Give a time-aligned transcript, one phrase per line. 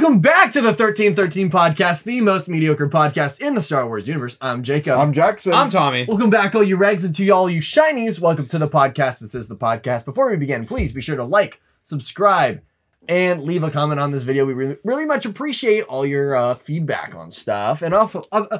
[0.00, 4.38] Welcome back to the 1313 podcast, the most mediocre podcast in the Star Wars universe.
[4.40, 4.98] I'm Jacob.
[4.98, 5.52] I'm Jackson.
[5.52, 6.06] I'm Tommy.
[6.08, 8.18] Welcome back, all you regs, and to you, all you shinies.
[8.18, 9.18] Welcome to the podcast.
[9.18, 10.06] This is the podcast.
[10.06, 12.62] Before we begin, please be sure to like, subscribe,
[13.10, 14.46] and leave a comment on this video.
[14.46, 17.82] We really, really much appreciate all your uh, feedback on stuff.
[17.82, 18.58] And also, uh, uh,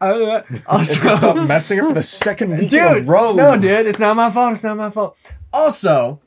[0.00, 3.32] uh, if you stop messing up for the second week in dude, a row.
[3.32, 4.52] no, dude, it's not my fault.
[4.52, 5.18] It's not my fault.
[5.52, 6.20] Also,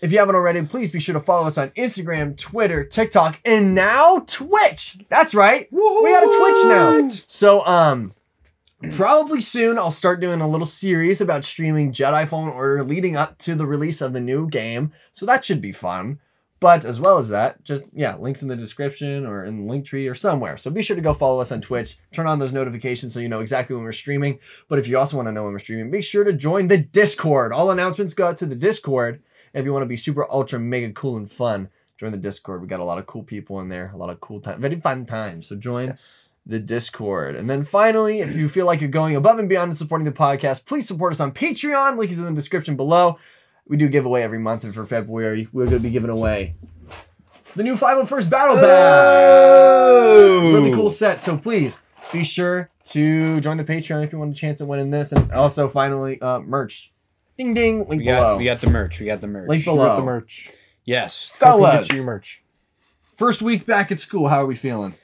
[0.00, 3.74] if you haven't already, please be sure to follow us on Instagram, Twitter, TikTok, and
[3.74, 4.98] now Twitch.
[5.08, 5.68] That's right.
[5.70, 7.08] We got a Twitch now.
[7.26, 8.12] So, um,
[8.92, 13.38] probably soon I'll start doing a little series about streaming Jedi Fallen Order leading up
[13.38, 14.92] to the release of the new game.
[15.12, 16.20] So that should be fun.
[16.58, 19.84] But as well as that, just yeah, links in the description or in the link
[19.84, 20.56] tree or somewhere.
[20.56, 21.98] So be sure to go follow us on Twitch.
[22.12, 24.38] Turn on those notifications so you know exactly when we're streaming.
[24.68, 26.78] But if you also want to know when we're streaming, make sure to join the
[26.78, 27.52] Discord.
[27.52, 29.22] All announcements go out to the Discord.
[29.56, 32.60] If you want to be super ultra mega cool and fun, join the Discord.
[32.60, 34.78] We got a lot of cool people in there, a lot of cool time, very
[34.78, 35.46] fun times.
[35.48, 36.32] So join Yes.
[36.44, 37.34] the Discord.
[37.36, 40.12] And then finally, if you feel like you're going above and beyond and supporting the
[40.12, 41.96] podcast, please support us on Patreon.
[41.96, 43.16] Link is in the description below.
[43.66, 46.54] We do give away every month, and for February, we're going to be giving away
[47.56, 48.64] the new 501st Battle Bag.
[48.66, 50.52] Oh!
[50.54, 51.20] Really cool set.
[51.20, 51.80] So please
[52.12, 55.12] be sure to join the Patreon if you want a chance at winning this.
[55.12, 56.92] And also, finally, uh, merch.
[57.38, 57.78] Ding ding.
[57.80, 58.20] Link We below.
[58.32, 59.00] got we got the merch.
[59.00, 59.48] We got the merch.
[59.48, 59.96] Link below.
[59.96, 60.50] the merch.
[60.84, 61.28] yes.
[61.30, 62.42] Fucking Fellas, Get you merch.
[63.14, 64.28] first week back at school.
[64.28, 64.94] How are we feeling?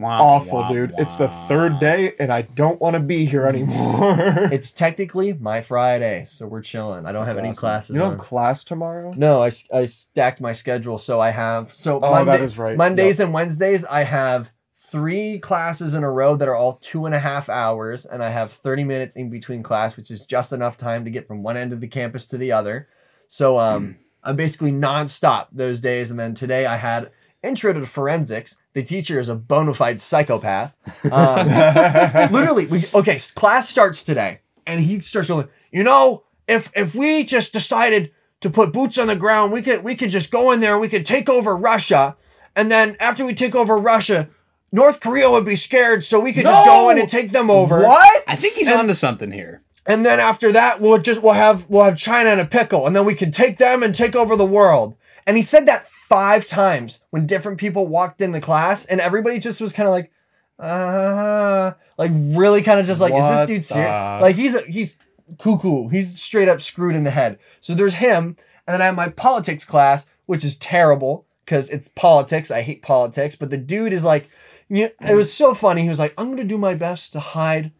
[0.00, 0.94] Wah, Awful, wah, dude.
[0.96, 4.48] It's the third day, and I don't want to be here anymore.
[4.52, 7.04] It's technically my Friday, so we're chilling.
[7.04, 7.60] I don't That's have any awesome.
[7.60, 7.94] classes.
[7.94, 8.18] You don't on.
[8.18, 9.12] have class tomorrow?
[9.16, 12.76] No, I, I stacked my schedule so I have so Oh, Monday- that is right.
[12.76, 14.52] Mondays and Wednesdays I have
[14.90, 18.30] three classes in a row that are all two and a half hours, and I
[18.30, 21.56] have thirty minutes in between class, which is just enough time to get from one
[21.56, 22.88] end of the campus to the other.
[23.28, 27.10] So um, I'm basically nonstop those days, and then today I had
[27.42, 28.60] intro to forensics.
[28.72, 30.76] The teacher is a bona fide psychopath.
[31.10, 31.46] Um,
[32.32, 37.24] literally we okay class starts today and he starts going you know if if we
[37.24, 40.60] just decided to put boots on the ground we could we could just go in
[40.60, 42.16] there and we could take over russia
[42.54, 44.28] and then after we take over russia
[44.72, 47.82] north korea would be scared so we could just go in and take them over.
[47.82, 48.24] What?
[48.28, 49.62] I think he's And- onto something here.
[49.86, 52.94] and then after that we'll just we'll have we'll have china in a pickle and
[52.94, 54.94] then we can take them and take over the world.
[55.26, 59.38] And he said that five times when different people walked in the class and everybody
[59.38, 60.10] just was kind of like
[60.58, 64.58] uh like really kind of just like is this What dude serious the- like he's
[64.64, 64.96] he's
[65.38, 65.88] cuckoo.
[65.88, 67.38] He's straight up screwed in the head.
[67.60, 68.36] So there's him
[68.66, 72.50] and then i have my politics class which is terrible because it's politics.
[72.50, 74.28] I hate politics but the dude is like
[74.68, 77.20] you know, it was so funny he was like i'm gonna do my best to
[77.20, 77.72] hide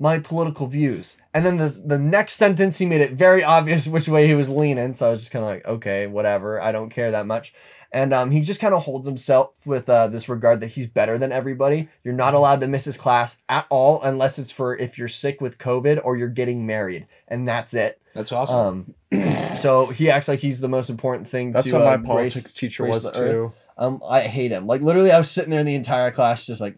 [0.00, 1.16] my political views.
[1.34, 4.48] And then the the next sentence he made it very obvious which way he was
[4.48, 4.94] leaning.
[4.94, 6.62] So I was just kind of like, okay, whatever.
[6.62, 7.52] I don't care that much.
[7.90, 11.16] And um, he just kind of holds himself with uh, this regard that he's better
[11.16, 11.88] than everybody.
[12.04, 15.40] You're not allowed to miss his class at all unless it's for if you're sick
[15.40, 18.00] with COVID or you're getting married, and that's it.
[18.14, 18.94] That's awesome.
[19.10, 21.52] Um, so he acts like he's the most important thing.
[21.52, 23.22] That's to, how my uh, politics teacher grace was too.
[23.22, 23.52] earth.
[23.78, 24.66] Um, I hate him.
[24.66, 26.76] Like literally, I was sitting there in the entire class, just like,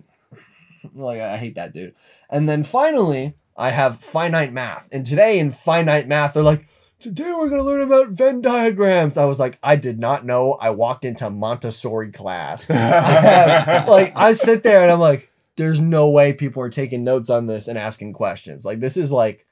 [0.95, 1.95] like I hate that dude.
[2.29, 6.67] And then finally, I have finite math, and today in finite math, they're like,
[6.99, 9.17] today we're gonna learn about Venn diagrams.
[9.17, 10.53] I was like, I did not know.
[10.55, 12.69] I walked into Montessori class.
[12.71, 17.05] I have- like I sit there and I'm like, there's no way people are taking
[17.05, 18.65] notes on this and asking questions.
[18.65, 19.47] Like this is like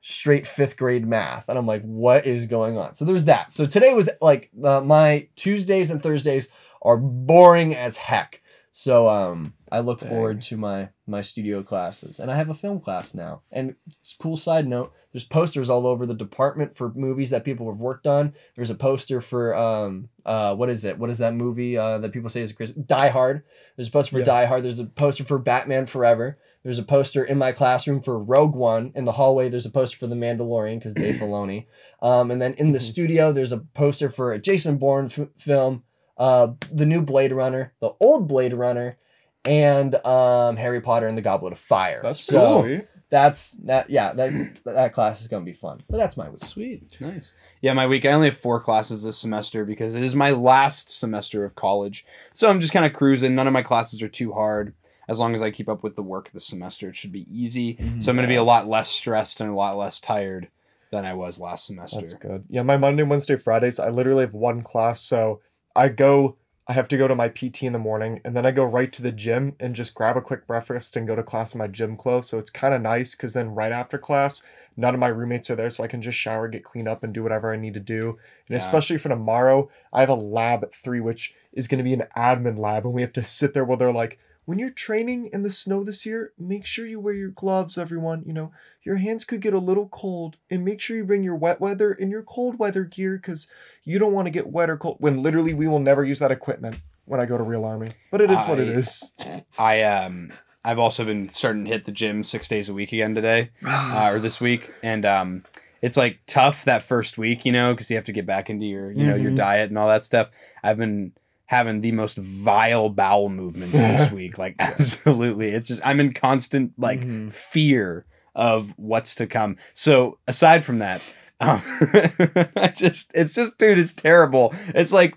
[0.00, 2.94] straight fifth grade math, and I'm like, what is going on?
[2.94, 3.50] So there's that.
[3.52, 6.48] So today was like uh, my Tuesdays and Thursdays
[6.82, 8.42] are boring as heck.
[8.70, 10.08] So um, I look Dang.
[10.08, 13.40] forward to my my studio classes, and I have a film class now.
[13.50, 13.74] And
[14.20, 18.06] cool side note, there's posters all over the department for movies that people have worked
[18.06, 18.34] on.
[18.54, 20.96] There's a poster for um uh what is it?
[20.98, 23.42] What is that movie uh that people say is a Chris Die Hard?
[23.74, 24.24] There's a poster for Yeah.
[24.26, 24.62] Die Hard.
[24.62, 26.38] There's a poster for Batman Forever.
[26.62, 28.92] There's a poster in my classroom for Rogue One.
[28.94, 31.66] In the hallway, there's a poster for The Mandalorian because Dave Filoni.
[32.02, 35.82] Um, and then in the studio, there's a poster for a Jason Bourne f- film,
[36.18, 38.98] uh, the new Blade Runner, the old Blade Runner,
[39.44, 42.00] and um, Harry Potter and the Goblet of Fire.
[42.02, 42.88] That's so so sweet.
[43.08, 43.88] that's that.
[43.88, 45.82] Yeah, that that class is gonna be fun.
[45.88, 46.44] But that's my week.
[46.44, 47.00] Sweet.
[47.00, 47.34] Nice.
[47.62, 48.04] Yeah, my week.
[48.04, 52.04] I only have four classes this semester because it is my last semester of college.
[52.32, 53.34] So I'm just kind of cruising.
[53.34, 54.74] None of my classes are too hard.
[55.08, 57.76] As long as I keep up with the work this semester, it should be easy.
[57.76, 58.00] Mm-hmm.
[58.00, 60.48] So I'm going to be a lot less stressed and a lot less tired
[60.90, 62.00] than I was last semester.
[62.00, 62.44] That's good.
[62.50, 65.00] Yeah, my Monday, Wednesday, Fridays, I literally have one class.
[65.00, 65.40] So
[65.76, 66.36] I go
[66.70, 68.92] I have to go to my PT in the morning, and then I go right
[68.92, 71.66] to the gym and just grab a quick breakfast and go to class in my
[71.66, 72.28] gym clothes.
[72.28, 74.42] So it's kind of nice because then right after class,
[74.76, 77.14] none of my roommates are there, so I can just shower, get cleaned up, and
[77.14, 78.18] do whatever I need to do.
[78.48, 78.58] And Yeah.
[78.58, 82.06] especially for tomorrow, I have a lab at three, which is going to be an
[82.14, 85.42] admin lab, and we have to sit there while they're like, when you're training in
[85.42, 88.22] the snow this year, make sure you wear your gloves, everyone.
[88.24, 88.50] You know,
[88.82, 91.92] your hands could get a little cold, and make sure you bring your wet weather
[91.92, 93.48] and your cold weather gear because
[93.84, 94.96] you don't want to get wet or cold.
[95.00, 97.88] When literally, we will never use that equipment when I go to Real Army.
[98.10, 99.12] But it is what it is.
[99.20, 99.44] I-.
[99.58, 100.32] I um
[100.64, 104.12] I've also been starting to hit the gym six days a week again today uh,
[104.12, 105.44] or this week, and um
[105.82, 108.64] it's like tough that first week, you know, because you have to get back into
[108.64, 109.36] your you know your Mhm.
[109.36, 110.30] diet and all that stuff.
[110.62, 111.12] I've been
[111.48, 115.48] having the most vile bowel movements this week, like absolutely.
[115.50, 117.32] It's just I'm in constant like Mhm.
[117.32, 119.56] fear of what's to come.
[119.74, 121.02] So aside from that,
[121.40, 121.60] um,
[122.56, 124.54] I just it's just dude, it's terrible.
[124.74, 125.14] It's like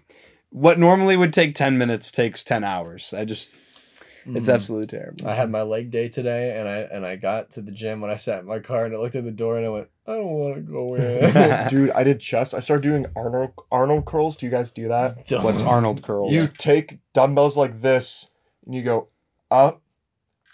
[0.50, 3.14] what normally would take 10 minutes takes 10 hours.
[3.14, 3.52] I just
[4.36, 4.54] it's Mhm.
[4.54, 5.28] absolutely terrible.
[5.28, 8.12] I had my leg day today, and I and I got to the gym when
[8.12, 10.16] I sat in my car, and I looked at the door, and I went, I
[10.16, 11.68] don't want to go in.
[11.70, 12.54] Dude, I did chest.
[12.54, 14.36] I started doing Arnold Arnold curls.
[14.36, 15.32] Do you guys do that?
[15.42, 16.30] What's Arnold curl?
[16.30, 18.32] You take dumbbells like this
[18.66, 19.08] and you go
[19.50, 19.82] up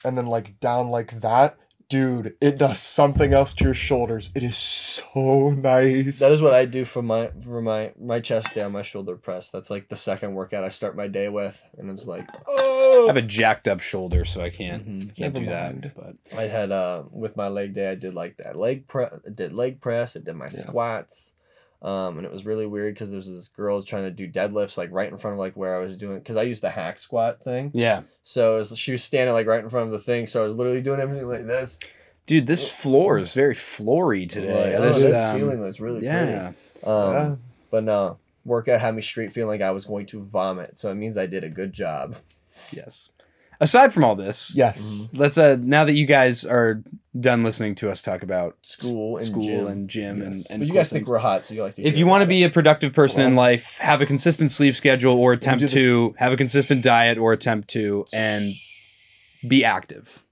[0.06, 1.57] and then like down like that.
[1.89, 4.30] Dude, it does something else to your shoulders.
[4.36, 6.19] It is so nice.
[6.19, 9.16] That is what I do for my for my my chest day on my shoulder
[9.16, 9.50] press.
[9.51, 13.06] That's like the second workout I start my day with, and it's like, oh.
[13.06, 15.16] I have a jacked up shoulder, so I can't Mhm.
[15.16, 15.84] can't Never do mind.
[15.95, 16.18] that.
[16.30, 19.54] But I had uh with my leg day, I did like that leg press, did
[19.54, 20.60] leg press, I did my Yeah.
[20.60, 21.36] squats,
[21.81, 24.77] um, and it was really weird because there was this girl trying to do deadlifts
[24.77, 26.97] like right in front of like where I was doing because I used the hack
[26.97, 27.71] squat thing.
[27.74, 30.47] yeah, So was, she was standing like right in front of the thing, so I
[30.47, 31.79] was literally doing everything like this.
[32.25, 34.79] dude, this floor is very floory today.
[34.79, 36.89] Like, oh, that um, ceiling was really yeah, pretty.
[36.89, 37.35] Um, Yeah.
[37.69, 40.95] But no, workout had me straight feeling like I was going to vomit, so it
[40.95, 42.15] means I did a good job.
[42.71, 43.09] yes.
[43.59, 45.09] Aside from all this, Yes.
[45.13, 46.83] let's uh now that you guys are
[47.19, 49.68] done listening to us talk about School and school gym.
[49.68, 50.51] and gym and, Yes.
[50.51, 51.09] and but you cool guys think things.
[51.09, 51.81] we're hot, so you like to.
[51.81, 54.51] if hear you want to about be a productive person in life, have a consistent
[54.51, 58.54] sleep schedule or attempt do the- to have a consistent diet or attempt to and
[59.48, 60.24] be active.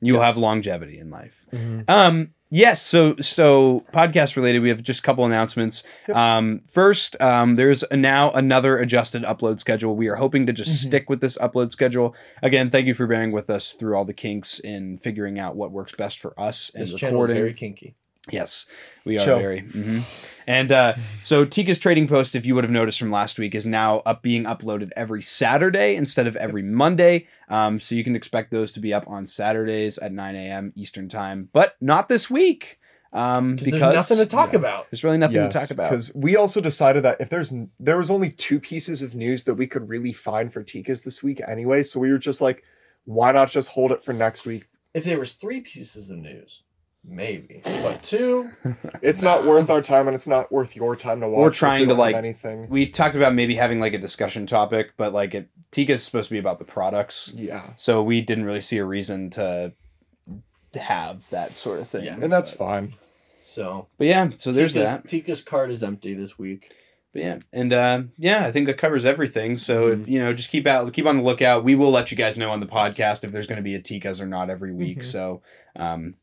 [0.00, 1.46] You will have longevity in life.
[1.52, 1.56] it.
[1.56, 1.84] Mhm.
[1.88, 5.82] Um yes, so so podcast related, we have just a couple announcements.
[6.08, 6.16] Yep.
[6.16, 9.96] Um first, um there's a, now another adjusted upload schedule.
[9.96, 10.86] We are hoping to just Mhm.
[10.86, 12.14] stick with this upload schedule.
[12.42, 15.72] Again, thank you for bearing with us through all the kinks in figuring out what
[15.72, 17.36] works best for us and This recording.
[17.36, 17.94] very kinky.
[18.30, 18.66] Yes,
[19.04, 19.38] we are Chill.
[19.38, 19.62] very.
[19.62, 20.02] mhm.
[20.46, 23.64] And uh, so Tika's trading post, if you would have noticed from last week, is
[23.64, 27.26] now up being uploaded every Saturday instead of every Monday.
[27.48, 30.74] Um, so you can expect those to be up on Saturdays at 9 a.m.
[30.76, 32.78] Eastern time, but not this week
[33.14, 34.58] um, because there's nothing to talk yeah.
[34.58, 34.90] about.
[34.90, 35.84] there's really nothing Yes, to talk about.
[35.84, 39.54] Because we also decided that if there's there was only two pieces of news that
[39.54, 42.64] we could really find for Tikas this week anyway, so we were just like,
[43.04, 44.66] why not just hold it for next week?
[44.92, 46.63] If there was three pieces of news,
[47.06, 48.50] maybe, but two.
[49.02, 51.52] It's not worth our time and it's not worth your time to watch.
[51.52, 52.68] if trying to, like, anything.
[52.70, 56.32] We talked about maybe having like a discussion topic, but like it, Tika's supposed to
[56.34, 59.72] be about the products, Yeah, so we didn't really see a reason to
[60.74, 62.04] have that sort of thing.
[62.04, 62.16] Yeah.
[62.20, 62.94] and that's fine.
[63.44, 65.08] So But yeah, so there's Tika's, that.
[65.08, 66.72] Tika's card is empty this week.
[67.12, 69.56] But yeah, and uh, yeah, I think that covers everything.
[69.56, 70.02] So Mm-hmm.
[70.02, 71.62] if, you know, just keep out, keep on the lookout.
[71.62, 73.80] We will let you guys know on the podcast if there's going to be a
[73.80, 74.98] Tikas or not every week.
[75.00, 75.04] Mhm.
[75.04, 75.42] So,
[75.76, 76.14] um,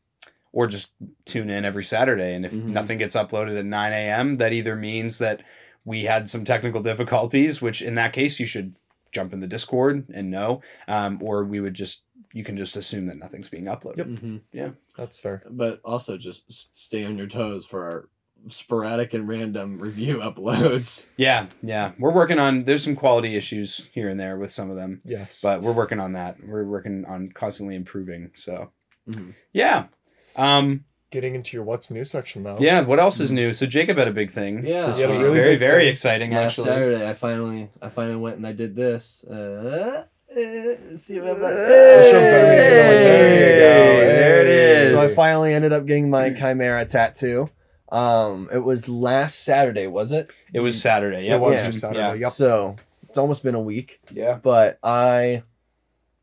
[0.52, 0.90] or just
[1.24, 2.34] tune in every Saturday.
[2.34, 2.66] And if Mhm.
[2.66, 5.42] nothing gets uploaded at 9 a.m., that either means that
[5.84, 8.74] we had some technical difficulties, which in that case you should
[9.10, 12.02] jump in the Discord and know, um, or we would just
[12.34, 13.98] you can just assume that nothing's being uploaded.
[13.98, 14.06] Yep.
[14.06, 14.68] Mm-hmm.
[14.96, 15.42] That's fair.
[15.50, 18.08] But also just stay on your toes for our
[18.48, 21.06] sporadic and random review uploads.
[21.18, 22.64] Yeah, yeah, we're working on.
[22.64, 25.02] There's some quality issues here and there with some of them.
[25.04, 26.36] Yes, but we're working on that.
[26.42, 28.30] We're working on constantly improving.
[28.34, 28.70] So,
[29.10, 29.34] Mhm.
[29.52, 29.88] yeah,
[30.36, 32.56] um, getting into your what's new section now.
[32.58, 32.80] yeah.
[32.80, 33.52] What else is new?
[33.52, 34.66] So Jacob had a big thing.
[34.66, 34.86] Yeah.
[34.86, 35.18] this Yeah, week.
[35.20, 35.90] really very big very thing.
[35.92, 36.68] exciting Last actually.
[36.68, 39.24] Saturday, I finally, I finally went and I did this.
[39.24, 44.06] Uh, uh, see if I'm It shows better when you get like, there you go.
[44.06, 44.90] There it is.
[44.92, 47.50] So I finally ended up getting my chimera tattoo.
[47.90, 50.30] Um, it was last Saturday, was it?
[50.54, 51.26] It was Saturday.
[51.26, 51.66] Yeah, it was Yeah.
[51.66, 51.98] just Saturday.
[52.00, 52.14] Yeah.
[52.14, 52.32] Yep.
[52.32, 52.76] So
[53.10, 54.00] it's almost been a week.
[54.10, 54.38] Yeah.
[54.42, 55.42] but I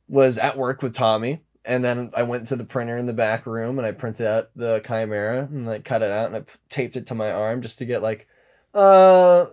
[0.08, 3.46] was at work with Tommy, and then I went to the printer in the back
[3.46, 6.98] room and I printed out the chimera and like cut it out and I taped
[6.98, 8.28] it to my arm just to get like,
[8.74, 9.46] uh,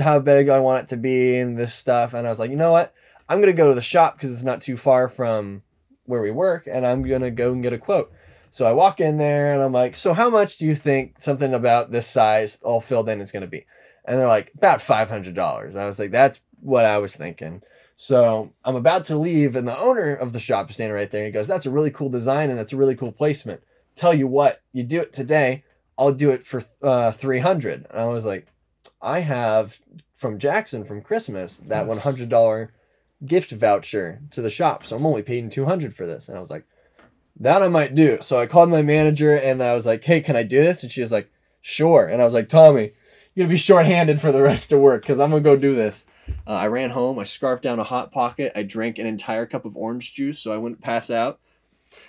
[0.00, 2.14] how big I want it to be and this stuff.
[2.14, 2.94] And I was like, you know what?
[3.28, 5.62] I'm gonna go to the shop because it's not too far from
[6.04, 8.12] where we work, and I'm gonna go and get a quote.
[8.50, 11.52] So I walk in there and I'm like, so how much do you think something
[11.52, 13.66] about this size all filled in is gonna be?
[14.04, 15.76] And they're like, about $500.
[15.76, 17.62] I was like, that's what I was thinking.
[17.96, 21.24] So I'm about to leave, and the owner of the shop is standing right there.
[21.24, 23.62] He goes, That's a really cool design and that's a really cool placement.
[23.94, 25.64] Tell you what, you do it today,
[25.98, 28.46] I'll do it for uh, 300 And I was like,
[29.00, 29.80] I have
[30.14, 32.04] from Jackson from Christmas that Yes.
[32.04, 32.68] $100
[33.24, 34.84] gift voucher to the shop.
[34.84, 36.28] So I'm only paying 200 for this.
[36.28, 36.64] And I was like,
[37.40, 38.18] that I might do.
[38.20, 40.82] So I called my manager and I was like, hey, can I do this?
[40.82, 41.30] And she was like,
[41.62, 42.06] sure.
[42.06, 42.92] And I was like, Tommy,
[43.34, 45.56] you're going to be shorthanded for the rest of work because I'm going to go
[45.56, 46.04] do this.
[46.46, 47.18] Uh, I ran home.
[47.18, 48.52] I scarfed down a hot pocket.
[48.54, 51.38] I drank an entire cup of orange juice so I wouldn't pass out.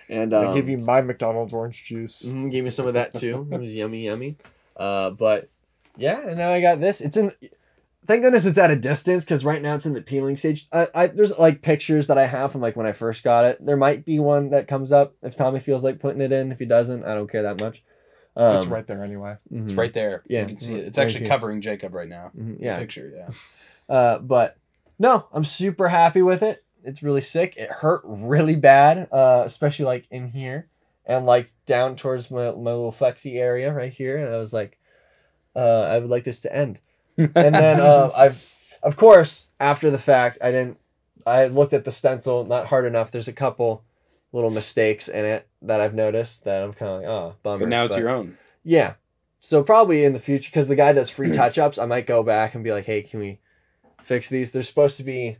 [0.10, 2.30] And um, I give you my McDonald's orange juice.
[2.30, 3.48] Mhm, gave me some of that too.
[3.52, 4.38] It was yummy, yummy.
[4.76, 5.50] Uh, but
[5.98, 7.02] yeah, and now I got this.
[7.02, 7.32] It's in.
[8.06, 10.66] Thank goodness it's at a distance because right now it's in the peeling stage.
[10.72, 13.64] I, I there's like pictures that I have from like when I first got it.
[13.66, 16.52] There might be one that comes up if Tommy feels like putting it in.
[16.52, 17.84] If he doesn't, I don't care that much.
[18.38, 19.36] Um, it's right there anyway.
[19.52, 20.24] mhm, It's right there.
[20.28, 20.42] Yeah.
[20.42, 20.86] you can see it.
[20.86, 22.32] It's actually covering Jacob right now.
[22.38, 22.78] mhm, The yeah.
[22.80, 23.12] picture.
[23.14, 23.30] Yeah.
[23.90, 24.58] Uh, but
[25.00, 26.64] no, I'm super happy with it.
[26.84, 27.56] It's really sick.
[27.58, 30.68] It hurt really bad, uh, especially like in here
[31.06, 34.18] and like down towards my, my little flexi area right here.
[34.18, 34.78] And I was like,
[35.56, 36.80] uh, I would like this to end.
[37.18, 38.46] And then uh, I've,
[38.84, 40.78] of course, after the fact, I didn't.
[41.26, 43.12] I looked at the stencil not hard enough.
[43.12, 43.84] There's a couple
[44.32, 47.60] little mistakes in it that I've noticed that I'm kind of like, oh, bummer.
[47.60, 48.38] but now it's your own.
[48.64, 48.94] Yeah.
[49.42, 52.24] So probably in the future, because the guy does free touch ups, I might go
[52.24, 53.40] back and be like, hey, can we
[54.08, 54.52] fix these?
[54.52, 55.38] There's supposed to be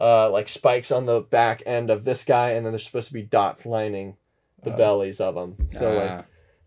[0.00, 3.14] uh, like spikes on the back end of this guy, and then there's supposed to
[3.14, 4.16] be dots lining
[4.62, 5.56] the Uh, bellies of them.
[5.66, 6.24] So like,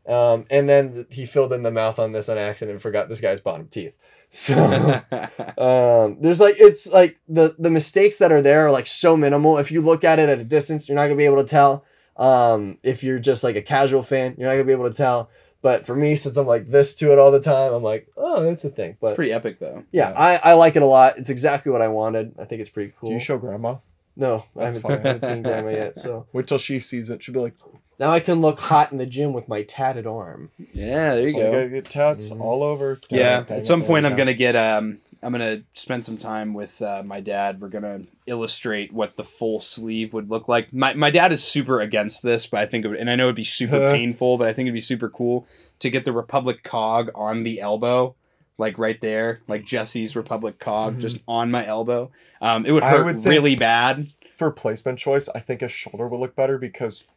[0.08, 0.34] Ah.
[0.34, 3.22] um, and then he filled in the mouth on this on accident and forgot this
[3.22, 3.96] guy's bottom teeth.
[4.30, 4.56] So
[5.58, 9.58] um, there's like it's like the the mistakes that are there are like so minimal.
[9.58, 11.86] If you look at it at a distance, you're not gonna be able to tell.
[12.18, 15.30] Um, if you're just like a casual fan, you're not gonna be able to tell.
[15.66, 18.44] But for me, since I'm like this to it all the time, I'm like, oh,
[18.44, 18.98] that's a thing.
[19.02, 19.84] But it's pretty epic though.
[19.92, 20.16] yeah, Yeah.
[20.16, 21.18] I, I like it a lot.
[21.18, 22.36] It's exactly what I wanted.
[22.38, 23.08] I think it's pretty cool.
[23.10, 23.78] Do you show grandma?
[24.16, 24.92] no, I haven't, fine.
[24.92, 25.98] I haven't seen grandma yet.
[25.98, 27.24] So Wait till she sees it.
[27.24, 27.56] She'll be like,
[28.00, 30.52] now I can look hot in the gym with my tatted arm.
[30.72, 31.52] Yeah, there you "So you go.
[31.54, 32.42] gotta get tats Mhm.
[32.42, 33.00] all over.
[33.10, 36.54] Yeah, Dang at some there point I'm gonna get um I'm gonna spend some time
[36.54, 37.60] with uh, my dad.
[37.60, 40.72] We're gonna illustrate what the full sleeve would look like.
[40.72, 43.24] My my dad is super against this, but I think it would, and I know
[43.26, 45.48] it'd be super painful, but I think it'd be super cool
[45.80, 48.14] to get the Republic cog on the elbow,
[48.60, 51.02] like right there, like Jesse's Republic cog, Mhm.
[51.02, 52.12] just on my elbow.
[52.40, 54.10] Um, it would hurt would really bad.
[54.36, 55.28] for placement choice.
[55.34, 57.10] I think a shoulder would look better because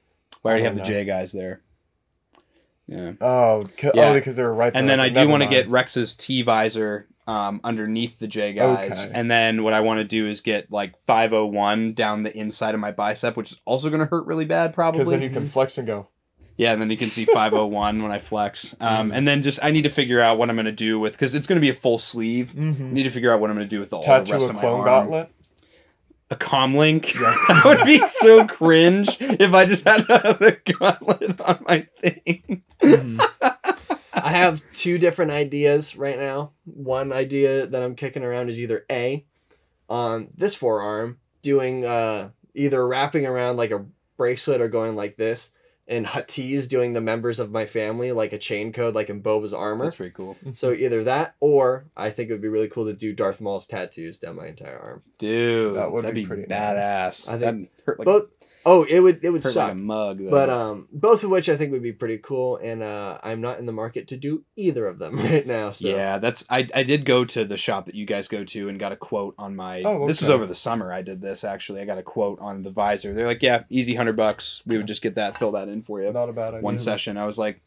[0.44, 0.82] I already have the.
[0.82, 1.60] jaig eyes there.
[2.86, 3.12] Yeah.
[3.20, 4.08] oh, ca- Yeah.
[4.10, 4.72] oh because they were right.
[4.72, 4.80] There.
[4.80, 9.04] And then I do want to get Rex's T visor um, underneath the jaig eyes.
[9.06, 9.14] Okay.
[9.14, 12.80] And then what I want to do is get like 501 down the inside of
[12.80, 14.99] my bicep, which is also going to hurt really bad, probably.
[15.00, 16.08] because then you can flex and go.
[16.56, 18.75] yeah, and then you can see 501 when I flex.
[18.80, 21.12] Um, and then just I need to figure out what I'm going to do with
[21.12, 22.52] because it's going to be a full sleeve.
[22.56, 22.92] I Mm-hmm.
[22.94, 24.49] need to figure out what I'm going to do with all the Tattoo rest a
[24.49, 24.85] of my clone arm.
[24.87, 25.30] gauntlet.
[26.30, 27.14] A comlink.
[27.14, 27.20] Yeah.
[27.49, 32.62] that would be so cringe if I just had the gauntlet on my thing.
[34.25, 36.52] I have two different ideas right now.
[36.64, 39.25] One idea that I'm kicking around is either A,
[39.88, 45.50] on this forearm, doing uh, either wrapping around like a bracelet or going like this,
[45.87, 49.54] and Huttese doing the members of my family like a chain code, like in Boba's
[49.54, 49.84] armor.
[49.84, 52.92] That's pretty cool, So either that, or I think it would be really cool to
[52.92, 55.02] do Darth Maul's tattoos down my entire arm.
[55.18, 55.76] dude.
[55.76, 57.26] That would that'd be be, pretty badass.
[57.26, 57.28] nice.
[57.28, 58.25] I think That'd hurt like Both.
[58.66, 59.64] Oh, it would it would hurt suck.
[59.64, 60.18] like a mug.
[60.18, 60.30] Though.
[60.30, 63.58] But um, both of which I think would be pretty cool, and uh, I'm not
[63.58, 65.72] in the market to do either of them right now.
[65.72, 68.68] So yeah, that's I I did go to the shop that you guys go to
[68.68, 69.82] and got a quote on my.
[69.82, 70.92] Oh, This was over the summer.
[70.92, 71.80] I did this actually.
[71.80, 73.14] I got a quote on the visor.
[73.14, 74.62] They're like, yeah, easy hundred bucks.
[74.66, 76.12] We would just get that, fill that in for you.
[76.12, 76.60] Not a bad idea.
[76.62, 77.16] One session.
[77.16, 77.60] I was like,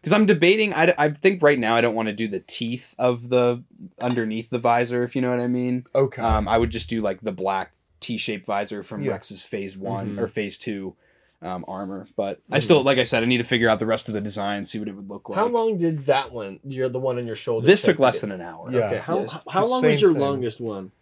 [0.00, 0.72] because I'm debating.
[0.72, 3.62] I, I think right now I don't want to do the teeth of the
[4.00, 5.02] underneath the visor.
[5.04, 5.84] If you know what I mean.
[5.94, 6.22] Okay.
[6.22, 9.12] Um, I would just do like the black T-shaped visor from Yeah.
[9.12, 10.18] Rex's Phase One Mhm.
[10.20, 10.94] or Phase Two
[11.42, 12.06] um, armor.
[12.16, 12.62] But I Mhm.
[12.62, 14.78] still, like I said, I need to figure out the rest of the design, see
[14.78, 15.38] what it would look like.
[15.38, 16.60] How long did that one?
[16.64, 17.66] You're the one on your shoulder.
[17.66, 18.70] This took less to than an hour.
[18.70, 18.86] Yeah.
[18.88, 18.98] Okay.
[18.98, 19.36] How Yes.
[19.48, 20.20] how long was your thing.
[20.20, 20.92] longest one?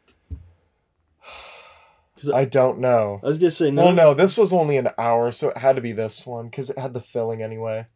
[2.35, 3.21] I don't know.
[3.23, 3.87] I was gonna say no.
[3.87, 6.71] Well, no, this was only an hour, so it had to be this one because
[6.71, 7.87] it had the filling anyway.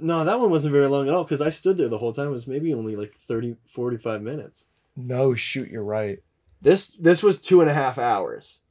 [0.00, 1.24] no, that one wasn't very long at all.
[1.24, 2.28] Because I stood there the whole time.
[2.28, 4.66] It was maybe only like 30, 45 minutes.
[4.96, 6.20] No, shoot, you're right.
[6.60, 8.62] This this was two and a half hours.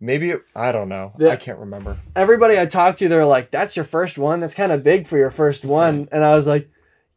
[0.00, 1.12] Maybe it, I don't know.
[1.18, 1.30] Yeah.
[1.30, 1.96] I can't remember.
[2.14, 4.40] Everybody I talked to, they're like, "That's your first one.
[4.40, 6.68] That's kind of big for your first one." And I was like,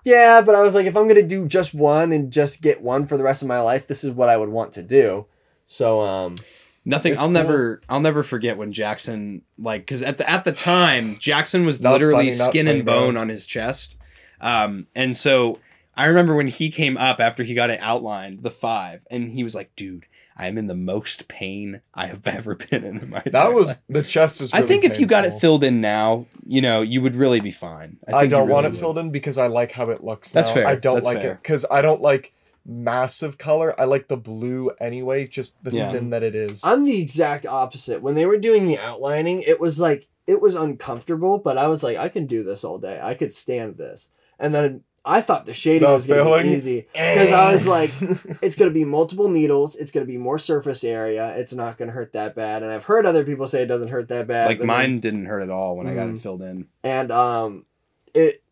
[0.03, 3.05] "Yeah," but I was like, if I'm gonna do just one and just get one
[3.05, 5.27] for the rest of my life, this is what I would want to do.
[5.67, 6.35] So um,
[6.83, 7.15] Nothing.
[7.17, 7.31] I'll cool.
[7.33, 7.81] never.
[7.87, 11.93] I'll never forget when Jackson like because at the at the time Jackson was Not
[11.93, 12.93] literally funny, skin funny, and bro.
[13.01, 13.97] bone on his chest,
[14.39, 15.59] um, and so
[15.95, 19.43] I remember when he came up after he got it outlined, the five, and he
[19.43, 20.07] was like, "Dude,
[20.37, 23.53] I am in the most pain I have ever been in, in my entire That
[23.53, 24.53] was life." the chest is.
[24.53, 27.39] I Really think if you got it filled in now, you know, you would really
[27.39, 27.97] be fine.
[28.07, 30.31] I, think you don't want really it filled in because I like how it looks.
[30.31, 30.55] That's now.
[30.55, 30.67] fair.
[30.67, 31.31] I don't That's like fair.
[31.33, 32.33] it because I don't like
[32.65, 33.79] massive color.
[33.79, 35.91] I like the blue anyway, just the Yeah.
[35.91, 36.63] thin that it is.
[36.63, 38.01] I'm the exact opposite.
[38.01, 41.83] When they were doing the outlining, it was like it was uncomfortable, but I was
[41.83, 42.99] like, I can do this all day.
[43.01, 44.09] I could stand this.
[44.39, 47.91] And then I thought the shading The was gonna be easy because I was like,
[48.41, 49.75] it's gonna be multiple needles.
[49.75, 51.35] It's gonna be more surface area.
[51.37, 52.61] It's not gonna hurt that bad.
[52.61, 54.45] And I've heard other people say it doesn't hurt that bad.
[54.47, 56.15] like but then- mine didn't hurt at all when I got Mm.
[56.17, 56.67] it filled in.
[56.83, 57.65] and um,
[58.13, 58.43] it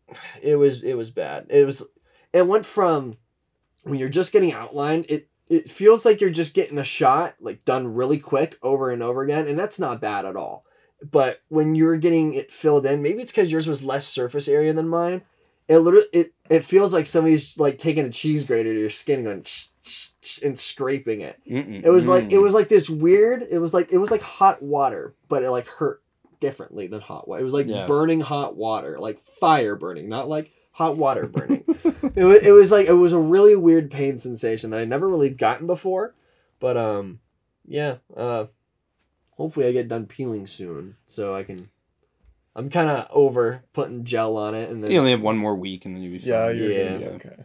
[0.42, 1.46] it was it was bad.
[1.50, 1.84] It was
[2.32, 3.16] it went from
[3.84, 5.06] when you're just getting outlined.
[5.08, 9.02] It it feels like you're just getting a shot like done really quick over and
[9.04, 10.64] over again, and that's not bad at all.
[11.08, 14.72] But when you're getting it filled in, maybe it's because yours was less surface area
[14.72, 15.22] than mine.
[15.70, 19.20] It literally it it feels like somebody's like taking a cheese grater to your skin
[19.20, 19.44] and going
[20.44, 21.38] and scraping it.
[21.48, 21.84] Mm-mm.
[21.84, 22.42] It was like it Mm.
[22.42, 23.46] was like this weird.
[23.48, 26.02] It was like it was like hot water, but it like hurt
[26.40, 27.40] differently than hot water.
[27.40, 27.86] It was like Yeah.
[27.86, 31.62] burning hot water, like fire burning, not like hot water burning.
[32.16, 35.08] it was it was like it was a really weird pain sensation that I never
[35.08, 36.14] really gotten before.
[36.58, 37.20] But um,
[37.64, 37.98] yeah.
[38.16, 38.46] Uh,
[39.36, 41.70] hopefully I get done peeling soon, so I can.
[42.60, 45.54] I'm kind of over putting gel on it, and then You only have one more
[45.54, 46.56] week, and then you'll be yeah, fine.
[46.58, 46.84] you're Yeah.
[46.84, 47.36] gonna be okay.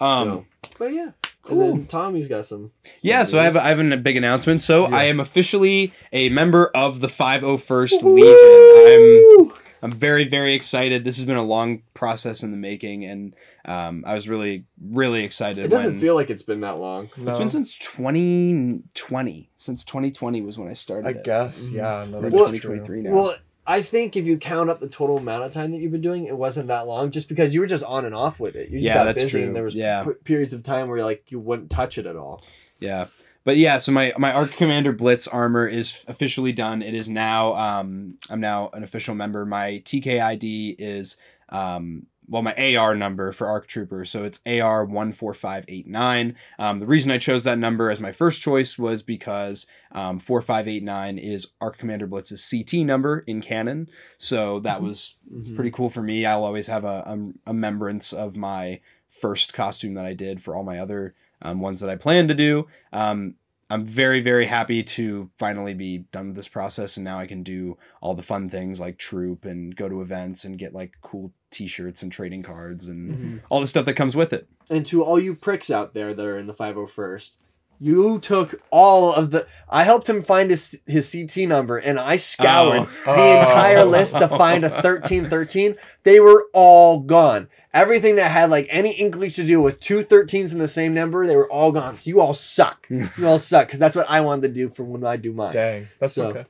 [0.00, 0.46] Um, so,
[0.78, 1.10] but yeah.
[1.42, 1.62] cool.
[1.70, 2.72] And then Tommy's got some.
[3.00, 3.56] Yeah, some so I have.
[3.56, 4.60] I have a big announcement.
[4.62, 4.96] So Yeah.
[4.96, 9.52] I am officially a member of the 501st Legion.
[9.52, 9.52] I'm
[9.82, 11.04] I'm very very excited.
[11.04, 15.22] This has been a long process in the making, and um, I was really really
[15.24, 15.62] excited.
[15.64, 17.10] It doesn't when- feel like it's been that long.
[17.18, 19.50] It's been since 2020.
[19.58, 21.06] Since 2020 was when I started.
[21.06, 21.24] I it.
[21.24, 21.66] guess.
[21.70, 21.72] Mhm.
[21.72, 22.06] Yeah.
[22.10, 22.58] No, We're in that's Well- true.
[22.58, 23.10] 2023 now.
[23.12, 26.00] Well, I think if you count up the total amount of time that you've been
[26.02, 27.10] doing, it wasn't that long.
[27.10, 29.22] Just because you were just on and off with it, you just Yeah, got that's
[29.22, 29.46] busy, true.
[29.46, 30.04] and there was Yeah.
[30.04, 32.42] p- periods of time where like you wouldn't touch it at all.
[32.78, 33.06] Yeah.
[33.44, 36.82] But yeah, so my my Arc Commander Blitz armor is officially done.
[36.82, 39.44] It is now um I'm now an official member.
[39.46, 41.16] My TK ID is
[41.50, 45.86] um well my AR number for Arc Trooper, so it's AR one four five eight
[45.86, 46.36] nine.
[46.58, 50.40] Um, the reason I chose that number as my first choice was because um, four
[50.42, 54.82] five eight nine is Arc Commander Blitz's CT number in canon, so that Mhm.
[54.84, 55.54] was Mm-hmm.
[55.56, 56.24] pretty cool for me.
[56.26, 60.54] I'll always have a, a, a remembrance of my first costume that I did for
[60.56, 62.66] all my other um, ones that I plan to do.
[62.92, 63.34] Um,
[63.70, 67.42] I'm very, very happy to finally be done with this process, and now I can
[67.42, 71.32] do all the fun things like troop and go to events and get like cool
[71.50, 73.40] T-shirts and trading cards and Mhm.
[73.48, 74.48] all the stuff that comes with it.
[74.68, 77.38] And to all you pricks out there that are in the 501st,
[77.84, 79.46] you took all of the.
[79.68, 83.14] I helped him find his his CT number, and I scoured Oh.
[83.14, 83.84] the entire oh.
[83.84, 85.76] list to find a 1313.
[86.02, 87.48] They were all gone.
[87.74, 91.26] Everything that had like any English to do with two 13s in the same number,
[91.26, 91.96] they were all gone.
[91.96, 92.86] So you all suck.
[92.88, 95.52] you all suck because that's what I wanted to do for when I do mine.
[95.52, 96.44] Dang, that's So- okay.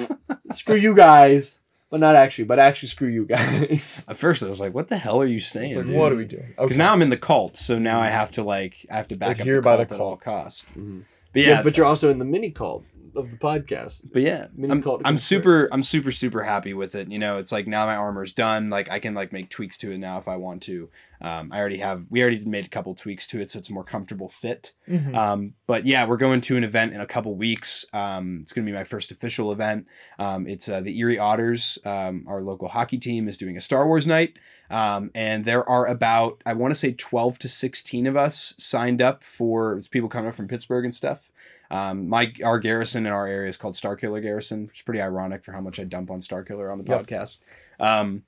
[0.50, 1.60] Screw you guys.
[1.90, 4.04] Well, not actually, but actually, screw you guys.
[4.08, 6.26] At first, I was like, "What the hell are you saying?" Like, what are we
[6.26, 6.44] doing?
[6.48, 6.76] Because Okay.
[6.78, 9.38] now I'm in the cult, so now I have to like I have to back
[9.38, 10.24] Adhere up the by cult the at all cult.
[10.24, 10.66] costs.
[10.78, 11.04] Mhm.
[11.32, 12.84] But Yeah, yeah, but you're also in the mini cult
[13.16, 14.02] of the podcast.
[14.12, 17.10] But yeah, Mini I'm, cult I'm super, I'm super, super happy with it.
[17.10, 18.70] You know, it's like now my armor's done.
[18.70, 20.88] Like I can like make tweaks to it now if I want to.
[21.20, 23.72] Um, I already have, we already made a couple tweaks to it, so it's a
[23.72, 24.72] more comfortable fit.
[24.88, 25.16] Mhm.
[25.16, 27.84] Um, but yeah, we're going to an event in a couple weeks.
[27.92, 29.86] Um, it's going to be my first official event.
[30.20, 33.86] Um, it's uh, the Erie Otters, um, our local hockey team, is doing a Star
[33.86, 34.38] Wars night.
[34.70, 39.02] Um, and there are about, I want to say 12 to 16 of us signed
[39.02, 41.32] up for it's people coming up from Pittsburgh and stuff.
[41.70, 45.44] Um, my our garrison in our area is called Starkiller Garrison, which is pretty ironic
[45.44, 47.06] for how much I dump on Starkiller on the Yep.
[47.06, 47.38] podcast.
[47.78, 48.22] Um,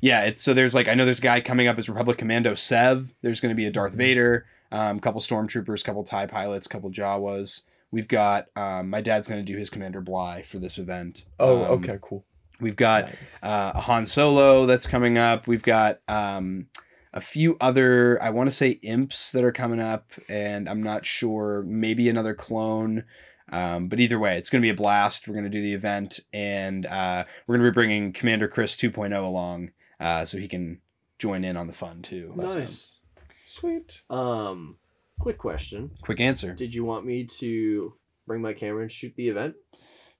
[0.00, 2.54] yeah, it's so there's like I know there's a guy coming up as Republic Commando
[2.54, 3.12] Sev.
[3.22, 3.96] There's going to be a Darth Mhm.
[3.96, 7.62] Vader, um, couple stormtroopers, couple Tie pilots, couple Jawas.
[7.90, 11.24] We've got um, my dad's going to do his Commander Bly for this event.
[11.40, 12.24] Oh, Um, okay, cool.
[12.60, 13.42] We've got Nice.
[13.42, 15.46] uh, a Han Solo that's coming up.
[15.48, 16.66] We've got um,
[17.14, 21.06] a few other, I want to say imps that are coming up, and I'm not
[21.06, 23.04] sure, maybe another clone.
[23.52, 25.28] Um, but either way, it's going to be a blast.
[25.28, 28.74] We're going to do the event, and uh, we're going to be bringing Commander Chris
[28.74, 30.80] 2.0 along uh, so he can
[31.18, 32.32] join in on the fun too.
[32.34, 33.00] Nice.
[33.46, 34.02] Sweet.
[34.10, 34.78] Um,
[35.20, 36.52] quick question: Quick answer.
[36.52, 37.94] Did you want me to
[38.26, 39.54] bring my camera and shoot the event?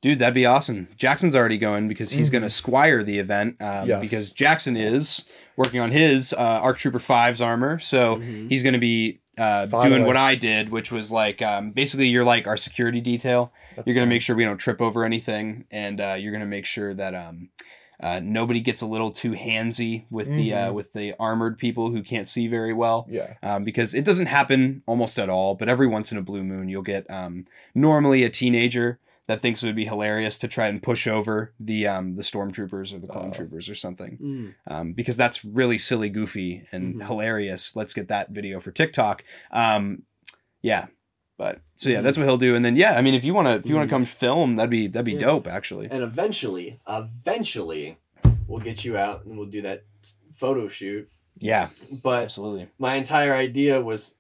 [0.05, 0.88] Dude, that'd be awesome.
[0.99, 2.33] Jackson's already going because he's Mhm.
[2.33, 4.01] going to squire the event um, Yes.
[4.03, 5.25] because Jackson is
[5.57, 7.79] working on his uh, Arc Trooper 5's armor.
[7.79, 8.51] So Mhm.
[8.51, 12.23] he's going to be uh, doing what I did, which was like um, basically you're
[12.23, 13.51] like our security detail.
[13.75, 16.43] That's you're going to make sure we don't trip over anything, and uh, you're going
[16.43, 17.49] to make sure that um,
[18.01, 20.75] Uh, nobody gets a little too handsy with the uh, Mhm.
[20.75, 23.35] with the armored people who can't see very well Yeah.
[23.43, 25.55] um, because it doesn't happen almost at all.
[25.55, 29.62] But every once in a blue moon, you'll get um, normally a teenager that thinks
[29.62, 33.06] it would be hilarious to try and push over the um, the stormtroopers or the
[33.06, 33.32] clone Oh.
[33.32, 34.54] troopers or something Mm.
[34.70, 37.06] um, because that's really silly, goofy, and Mhm.
[37.06, 37.74] hilarious.
[37.76, 39.24] Let's get that video for TikTok.
[39.50, 40.02] Um,
[40.62, 40.87] yeah,
[41.38, 42.02] but so yeah, Mhm.
[42.02, 42.54] that's what he'll do.
[42.54, 43.90] And then yeah, I mean, if you want to if you want Mhm.
[43.90, 45.18] to come film, that'd be that'd be Yeah.
[45.20, 45.88] dope actually.
[45.90, 47.96] And eventually, eventually,
[48.46, 49.84] we'll get you out and we'll do that
[50.34, 51.08] photo shoot.
[51.38, 51.66] Yeah,
[52.02, 52.68] But absolutely.
[52.78, 54.14] my entire idea was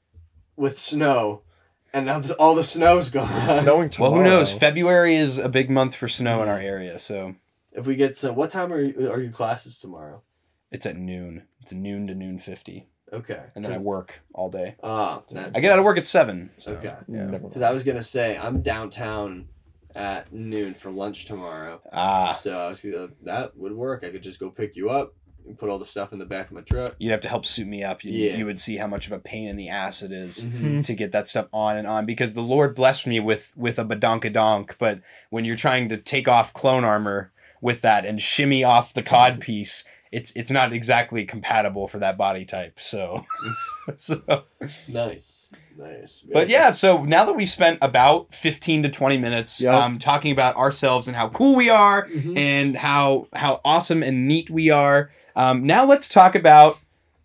[0.56, 1.42] with snow,
[1.94, 3.30] and now this- all the snow's gone.
[3.40, 4.52] It's snowing Well, who knows?
[4.52, 7.36] February is a big month for snow in our area, so
[7.72, 10.20] if we get some, what time are you, are your classes tomorrow?
[10.70, 11.44] it's at noon.
[11.62, 13.40] It's noon to noon fifty, Okay.
[13.54, 14.74] and then I work all day.
[14.82, 16.50] Ah, that- I get out of work at seven.
[16.58, 16.94] So, Okay.
[17.06, 17.26] Yeah.
[17.26, 19.46] Because I was gonna say I'm downtown
[19.94, 24.02] at noon for lunch tomorrow, Ah, so I was gonna, that would work.
[24.02, 25.14] I could just go pick you up
[25.46, 26.94] and put all the stuff in the back of my truck.
[26.98, 28.02] you'd have to help suit me up.
[28.04, 28.36] You, Yeah.
[28.36, 30.44] you would see how much of a pain in the ass it is.
[30.44, 30.82] Mhm.
[30.84, 33.84] to get that stuff on and on because the Lord blessed me with with a
[33.84, 37.30] badonkadonk, but when you're trying to take off clone armor
[37.60, 42.16] with that and shimmy off the cod piece, it's it's not exactly compatible for that
[42.16, 42.78] body type.
[42.78, 43.24] So,
[43.96, 44.44] so
[44.88, 46.24] Nice, nice.
[46.32, 49.74] but yeah, so now that we've spent about 15 to 20 minutes Yep.
[49.74, 52.38] um, talking about ourselves and how cool we are Mhm.
[52.38, 56.78] and how how awesome and neat we are, um, now let's talk about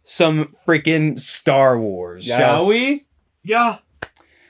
[0.04, 2.38] some freaking Star Wars, Yes.
[2.39, 3.04] shall we?
[3.43, 3.78] yeah.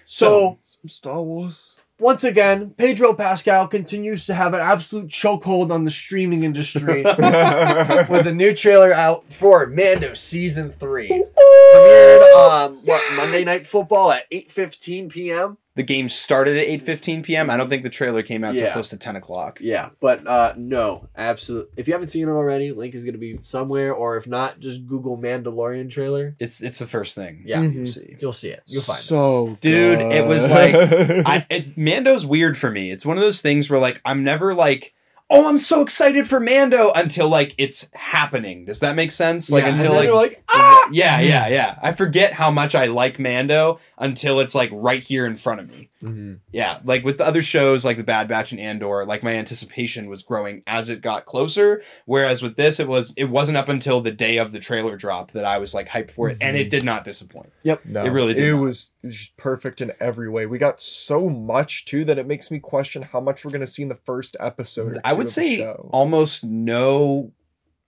[0.06, 1.78] So Some Star Wars.
[2.00, 8.26] once again, Pedro Pascal continues to have an absolute chokehold on the streaming industry with
[8.26, 11.10] a new trailer out for Mando season three.
[11.10, 12.34] Premiered
[12.65, 15.58] um what Monday Night Football at eight fifteen p.m.
[15.79, 17.49] The game started at 8:15 p.m.
[17.49, 18.73] I don't think the trailer came out till Yeah.
[18.73, 19.59] close to 10 o'clock.
[19.61, 21.71] Yeah, but uh no, absolutely.
[21.77, 24.85] If you haven't seen it already, link is gonna be somewhere, or if not, just
[24.85, 26.35] Google Mandalorian trailer.
[26.37, 27.43] It's it's the first thing.
[27.45, 27.73] Yeah, Mhm.
[27.75, 28.15] you'll see.
[28.19, 28.61] you'll see it.
[28.65, 29.03] You'll find it.
[29.03, 30.75] so Dude, it was like,
[31.25, 32.91] I it, Mando's weird for me.
[32.91, 34.93] It's one of those things where like I'm never like,
[35.29, 38.65] oh, I'm so excited for Mando until like it's happening.
[38.65, 39.51] Does that make sense?
[39.51, 40.09] Like Yeah, until like.
[40.09, 40.89] like ah.
[40.91, 41.79] yeah, yeah, yeah.
[41.81, 45.69] I forget how much I like Mando until it's like right here in front of
[45.69, 45.88] me.
[46.03, 46.35] Mm-hmm.
[46.51, 50.09] Yeah, like with the other shows like The Bad Batch and Andor, like my anticipation
[50.09, 51.81] was growing as it got closer.
[52.05, 55.31] Whereas with this, it was it wasn't up until the day of the trailer drop
[55.31, 56.69] that I was like hyped for it, and it mm-hmm.
[56.69, 57.51] did not disappoint.
[57.63, 60.45] Yep, no, It really did It was, it was just perfect in every way.
[60.45, 63.83] We got so much too that it makes me question how much we're gonna see
[63.83, 64.97] in the first episode.
[64.97, 65.89] Or I two would of the say show.
[65.91, 67.31] almost no.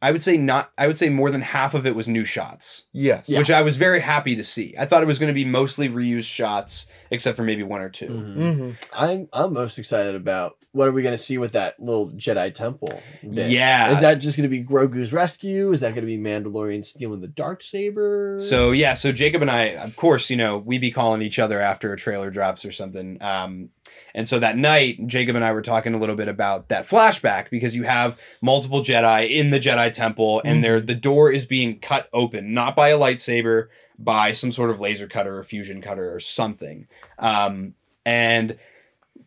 [0.01, 0.71] I would say not.
[0.77, 3.29] I would say more than half of it was new shots, yes.
[3.29, 4.73] which I was very happy to see.
[4.79, 7.89] I thought it was going to be mostly reused shots, except for maybe one or
[7.89, 8.75] 2 Mhm.
[8.93, 13.01] I'm I'm most excited about what are we gonna see with that little Jedi temple?
[13.29, 13.49] bit?
[13.51, 13.91] Yeah.
[13.91, 15.71] Is that just gonna be Grogu's rescue?
[15.73, 18.37] Is that gonna be Mandalorian stealing the dark saber?
[18.39, 21.59] So yeah, so Jacob and I, of course, you know, we be calling each other
[21.59, 23.21] after a trailer drops or something.
[23.21, 23.69] Um,
[24.13, 27.49] and so that night, Jacob and I were talking a little bit about that flashback
[27.49, 31.79] because you have multiple Jedi in the Jedi Temple, and there the door is being
[31.79, 36.13] cut open, not by a lightsaber, by some sort of laser cutter or fusion cutter
[36.13, 36.87] or something.
[37.19, 38.57] Um, and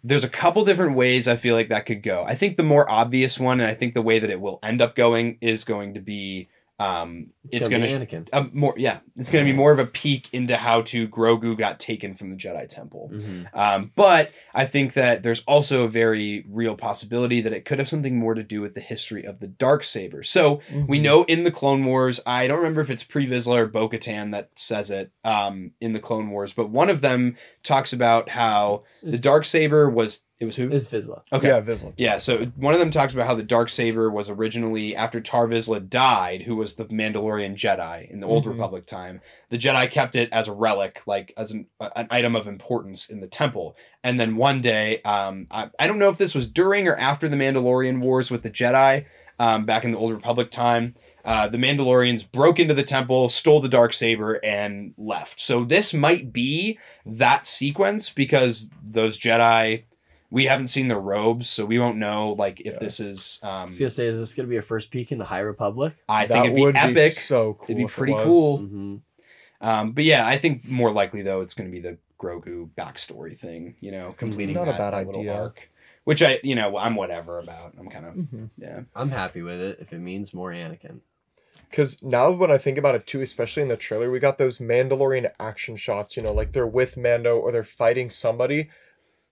[0.03, 2.25] there's a couple different ways I feel like that could go.
[2.25, 4.83] I think the more obvious one, and I think the way that it will end
[4.83, 6.49] up going is going to be
[6.81, 8.29] um, it's Gonna going be to Anakin.
[8.33, 11.57] a more yeah it's going to be more of a peek into how to grogu
[11.57, 13.47] got taken from the jedi temple Mhm.
[13.57, 17.89] um, but i think that there's also a very real possibility that it could have
[17.89, 21.03] something more to do with the history of the dark saber so we Mhm.
[21.03, 24.51] know in the clone wars i don't remember if it's pre vizsla or bo-katan that
[24.57, 29.19] says it um, in the clone wars but one of them talks about how the
[29.19, 31.23] dark saber was it was who Is Vizsla.
[31.33, 31.93] okay Yeah, Vizsla.
[31.97, 35.49] yeah, so one of them talks about how the dark saber was originally after Tar
[35.49, 38.51] Vizsla died, who was the Mandalorian Jedi in the Old Mhm.
[38.53, 39.21] Republic time.
[39.51, 43.21] The Jedi kept it as a relic, like as an, an item of importance in
[43.21, 43.77] the temple.
[44.03, 47.29] And then one day, um, I, I don't know if this was during or after
[47.29, 49.07] the Mandalorian Wars with the Jedi,
[49.39, 50.95] um, back in the Old Republic time.
[51.25, 55.41] Uh, the Mandalorians broke into the temple, stole the dark saber, and left.
[55.41, 59.85] So this might be that sequence because those Jedi
[60.31, 62.79] we haven't seen the robes, so we won't know like if Yeah.
[62.81, 63.39] this is.
[63.43, 65.41] Um, I was gonna say, is this gonna be a first peek in the High
[65.41, 65.95] Republic?
[66.09, 66.95] I that think it'd be epic.
[66.95, 67.65] be so cool.
[67.67, 68.59] It'd be if it pretty cool.
[68.61, 68.97] Mm-hmm.
[69.61, 73.37] Um, but yeah, I think more likely though it's going to be the Grogu backstory
[73.37, 73.77] thing.
[73.81, 75.35] You know, completing Not a bad that idea.
[75.35, 75.71] arc,
[76.05, 77.75] which I you know I'm whatever about.
[77.79, 78.51] I'm kind of Mhm.
[78.59, 78.81] yeah.
[78.95, 81.01] I'm happy with it if it means more Anakin.
[81.71, 84.59] Because now when I think about it too, especially in the trailer, we got those
[84.59, 88.69] Mandalorian action shots, you know, like they're with Mando or they're fighting somebody,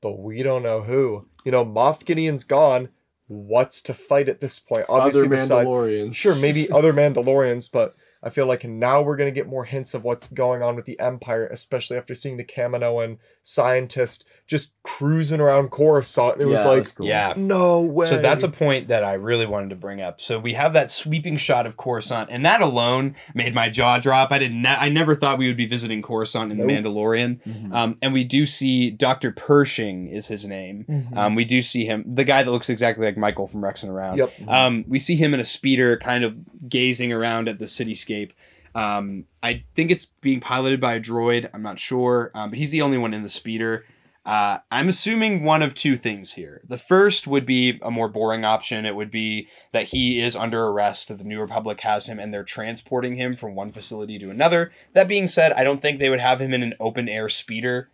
[0.02, 1.26] but we don't know who.
[1.44, 2.90] You know, Moff Gideon's gone.
[3.28, 4.84] what's to fight at this point.
[4.90, 6.14] Obviously, Other besides Mandalorians.
[6.14, 10.04] sure maybe other Mandalorians, but I feel like now we're gonna get more hints of
[10.04, 15.70] what's going on with the Empire, especially after seeing the Kaminoan scientist just cruising around
[15.70, 16.40] Coruscant.
[16.40, 17.06] It was like, cool.
[17.06, 17.32] Yeah.
[17.36, 18.06] no way.
[18.06, 20.20] So that's a point that I really wanted to bring up.
[20.20, 24.30] So we have that sweeping shot of Coruscant, and that alone made my jaw drop.
[24.30, 24.64] I didn't.
[24.66, 26.84] I never thought we would be visiting Coruscant in the Nope.
[26.84, 27.40] Mandalorian.
[27.42, 27.72] Mhm.
[27.74, 30.84] Um, and we do see Doctor Pershing is his name.
[30.88, 31.16] Mhm.
[31.16, 33.90] Um, we do see him, the guy that looks exactly like Michael from Rex and
[33.90, 34.18] Around.
[34.18, 34.32] Yep.
[34.46, 36.34] Um, we see him in a speeder, kind of
[36.68, 38.30] gazing around at the cityscape.
[38.74, 41.48] Um, I think it's being piloted by a droid.
[41.52, 43.84] I'm not sure, um, but he's the only one in the speeder.
[44.24, 46.62] Uh, I'm assuming one of two things here.
[46.68, 48.86] The first would be a more boring option.
[48.86, 51.08] It would be that he is under arrest.
[51.08, 54.70] That the New Republic has him, and they're transporting him from one facility to another.
[54.92, 57.90] That being said, I don't think they would have him in an open air speeder,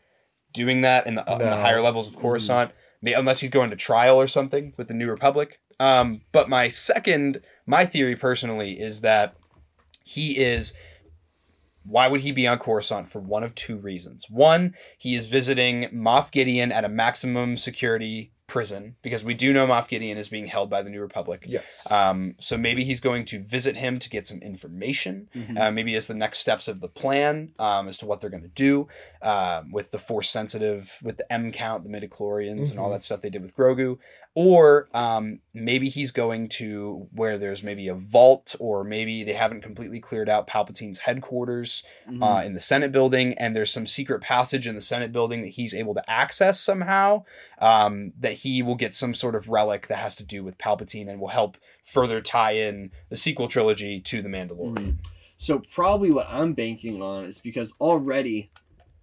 [0.52, 3.70] doing that in the, uh, in the higher levels of Coruscant, May- unless he's going
[3.70, 5.60] to trial or something with the New Republic.
[5.80, 9.34] Um, but my second, my theory personally is that
[10.04, 10.74] he is.
[11.88, 14.26] Why would he be on Coruscant for one of two reasons?
[14.28, 19.66] One, he is visiting Moff Gideon at a maximum security prison because we do know
[19.66, 21.44] Moff Gideon is being held by the New Republic.
[21.46, 21.86] yes.
[21.92, 25.28] Um, so maybe he's going to visit him to get some information.
[25.36, 25.56] Mhm.
[25.60, 28.42] Uh, maybe as the next steps of the plan um, as to what they're going
[28.42, 28.88] to do
[29.22, 32.94] uh, with the force sensitive, with the M count, the midichlorians, and all Mhm.
[32.94, 33.98] that stuff they did with Grogu.
[34.34, 39.62] Or um, maybe he's going to where there's maybe a vault, or maybe they haven't
[39.62, 42.22] completely cleared out Palpatine's headquarters Mhm.
[42.22, 45.48] uh, in the Senate building, and there's some secret passage in the Senate building that
[45.48, 47.24] he's able to access somehow.
[47.58, 51.08] Um, that he will get some sort of relic that has to do with Palpatine
[51.08, 54.74] and will help further tie in the sequel trilogy to the Mandalorian.
[54.74, 54.96] Mhm.
[55.36, 58.50] So probably what I'm banking on is because already,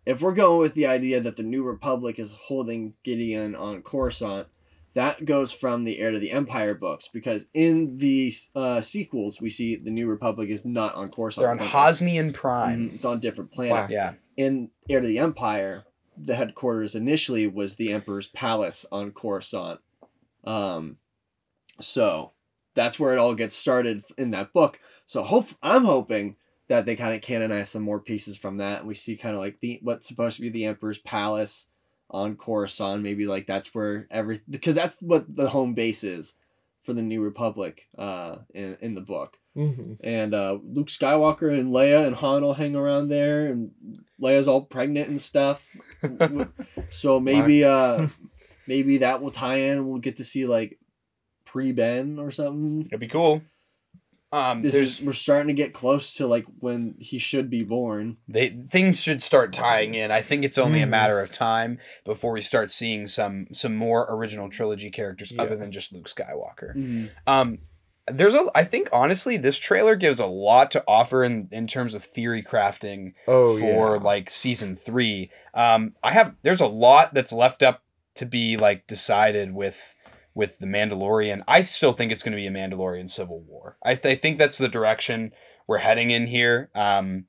[0.05, 4.47] if we're going with the idea that the New Republic is holding Gideon on Coruscant,
[4.93, 9.49] that goes from the Heir to the Empire books because in the uh, sequels we
[9.49, 11.43] see the New Republic is not on Coruscant.
[11.43, 12.89] They're on Hosnian Prime.
[12.91, 13.91] Mhm, It's on different planets.
[13.91, 15.83] Yeah, In Heir to the Empire,
[16.17, 19.79] the headquarters initially was the Emperor's palace on Coruscant.
[20.43, 20.97] Um,
[21.79, 22.31] so
[22.73, 24.79] that's where it all gets started in that book.
[25.05, 26.35] So hope I'm hoping
[26.67, 29.59] that they kind of canonize some more pieces from that, we see kind of like
[29.59, 31.67] the what's supposed to be the Emperor's palace
[32.09, 33.03] on Coruscant.
[33.03, 36.35] Maybe like that's where every because that's what the home base is
[36.83, 39.97] for the New Republic uh, in in the book Mhm.
[40.03, 43.71] and uh, Luke Skywalker and Leia and Han all hang around there, and
[44.21, 45.69] Leia's all pregnant and stuff.
[46.91, 48.07] so maybe uh,
[48.67, 49.77] maybe that will tie in.
[49.77, 50.77] and We'll get to see like
[51.45, 52.87] pre Ben or something.
[52.87, 53.41] it'd be cool.
[54.31, 58.17] Um, This is we're starting to get close to like when he should be born.
[58.27, 60.11] they things should start tying in.
[60.11, 60.89] I think it's only a Mhm.
[60.89, 65.71] matter of time before we start seeing some some more original trilogy characters other than
[65.71, 66.75] just Luke Skywalker.
[66.75, 67.05] Mm-hmm.
[67.27, 67.59] Um,
[68.07, 68.45] there's a.
[68.53, 72.43] I think honestly, this trailer gives a lot to offer in in terms of theory
[72.43, 74.01] crafting Oh for yeah.
[74.01, 75.31] like season three.
[75.53, 76.35] Um, I have.
[76.43, 77.83] There's a lot that's left up
[78.15, 79.95] to be like decided with
[80.33, 81.43] with the Mandalorian.
[81.47, 83.77] I still think it's going to be a Mandalorian civil war.
[83.83, 85.31] I, th- I think that's the direction
[85.65, 86.69] we're heading in here.
[86.75, 87.25] Um,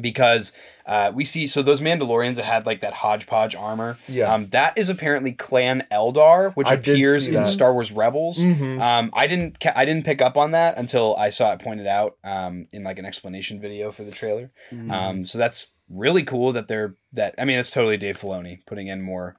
[0.00, 0.52] because
[0.86, 3.98] uh, we see so those Mandalorians that had like that hodgepodge armor.
[4.08, 4.32] yeah.
[4.32, 7.44] Um, that is apparently Clan Eldar, which I appears in.
[7.44, 8.38] Star Wars Rebels.
[8.38, 8.80] Mhm.
[8.80, 11.86] Um, I didn't ca- I didn't pick up on that until I saw it pointed
[11.86, 14.50] out um, in like an explanation video for the trailer.
[14.72, 14.90] Mm-hmm.
[14.90, 17.34] Um, so that's really cool that they're that.
[17.38, 19.36] I mean, it's totally Dave Filoni putting in more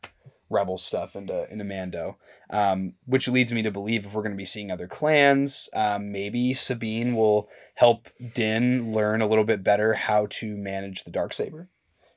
[0.53, 2.17] rebel stuff into into Mando,
[2.49, 6.11] um, which leads me to believe if we're going to be seeing other clans, um,
[6.11, 11.33] maybe Sabine will help Din learn a little bit better how to manage the dark
[11.33, 11.67] saber.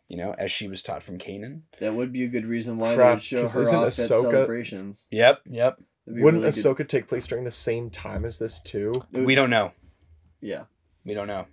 [0.08, 1.62] You know, as she was taught from Kanan.
[1.80, 3.92] That would be a good reason why they would show 'cause her isn't off at
[3.92, 5.08] Ahsoka- celebrations.
[5.10, 5.78] Yep, yep.
[6.06, 8.92] That'd be Wouldn't really good- Ahsoka take place during the same time as this too?
[9.10, 9.72] would- We don't know.
[10.40, 10.66] Yeah.
[11.04, 11.46] We don't know.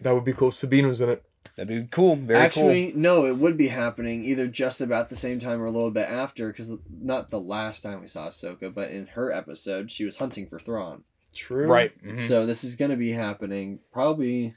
[0.00, 0.50] That would be cool.
[0.50, 1.22] Sabine was in it.
[1.56, 2.16] That'd be cool.
[2.16, 2.44] Very cool.
[2.44, 5.90] Actually, no, it would be happening either just about the same time or a little
[5.90, 10.04] bit after, because not the last time we saw Ahsoka, but in her episode, she
[10.04, 11.04] was hunting for Thrawn.
[11.34, 11.66] True.
[11.66, 11.92] Right.
[12.04, 12.28] mhm.
[12.28, 14.54] So this is going to be happening probably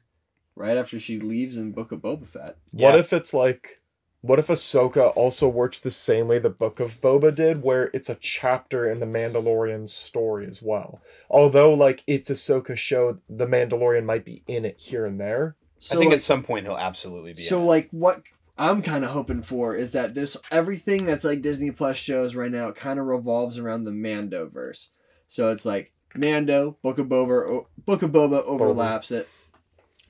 [0.56, 2.58] right after she leaves in Book of Boba Fett.
[2.74, 3.00] What Yeah.
[3.00, 3.82] if it's like,
[4.22, 8.10] what if Ahsoka also works the same way the Book of Boba did, where it's
[8.10, 11.02] a chapter in the Mandalorian story as well?
[11.30, 15.56] Although, like, it's Ahsoka's show, the Mandalorian might be in it here and there.
[15.80, 17.42] So I think like, at some point he'll absolutely be.
[17.42, 18.22] so in like what
[18.58, 22.52] I'm kind of hoping for is that this everything that's like Disney Plus shows right
[22.52, 24.90] now kind of revolves around the Mando verse.
[25.30, 29.30] So it's like Mando, Book of Boba, Book of Boba overlaps it.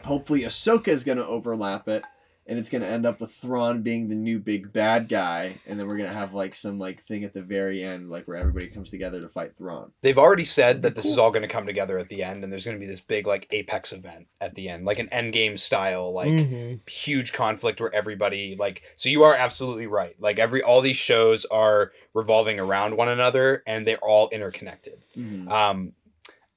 [0.04, 2.04] Hopefully Ahsoka is going to overlap it,
[2.50, 5.88] and it's gonna end up with Thrawn being the new big bad guy, and then
[5.88, 8.90] we're gonna have like some like thing at the very end, like where everybody comes
[8.90, 9.92] together to fight Thrawn.
[10.02, 12.52] They've already said that this is all going to come together at the end, and
[12.52, 15.58] there's going to be this big like apex event at the end, like an endgame
[15.60, 16.90] style, like Mhm.
[16.90, 18.82] huge conflict where everybody like.
[18.96, 20.16] So you are absolutely right.
[20.20, 25.06] Like every all these shows are revolving around one another, and they're all interconnected.
[25.48, 25.94] Um,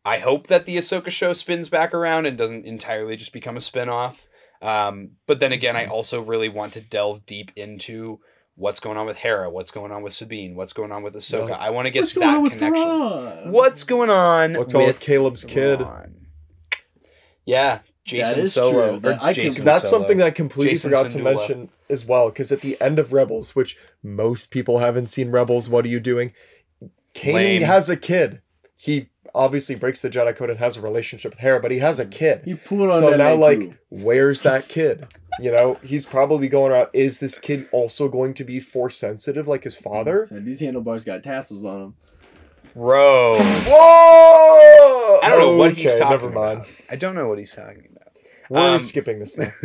[0.05, 3.61] I hope that the Ahsoka show spins back around and doesn't entirely just become a
[3.61, 4.27] spin-off.
[4.63, 8.21] Um, but then again, I also really want to delve deep into
[8.55, 11.49] what's going on with Hera, what's going on with Sabine, what's going on with Ahsoka.
[11.49, 11.57] Yeah.
[11.57, 12.71] I want to get that connection.
[12.71, 13.51] Thrawn?
[13.53, 14.55] What's going on?
[14.55, 15.81] What's going on with Caleb's kid?
[17.45, 18.71] Yeah, Jacen is Solo.
[18.71, 18.97] true.
[18.97, 20.01] or That- I can- That's Solo.
[20.03, 23.13] something that I completely Jacen forgot to mention as well, because at the end of
[23.13, 26.33] Rebels, which most people haven't seen Rebels, what are you doing?
[27.15, 27.63] Kanan Lame.
[27.63, 28.41] has a kid.
[28.77, 31.99] He obviously breaks the Jedi Code and has a relationship with Hera, but he has
[31.99, 32.43] a kid.
[32.45, 33.39] He pulled on So that now, Nagoo.
[33.39, 35.07] like, where's that kid?
[35.41, 36.89] You know, he's probably going around.
[36.93, 40.27] Is this kid also going to be force sensitive like his father?
[40.27, 41.95] Said, these handlebars got tassels on them.
[42.75, 43.35] Bro.
[43.37, 45.21] Whoa!
[45.23, 46.59] I don't know what he's talking Never mind.
[46.61, 46.69] about.
[46.91, 48.09] I don't know what he's talking about.
[48.51, 49.51] We're Um, skipping this now.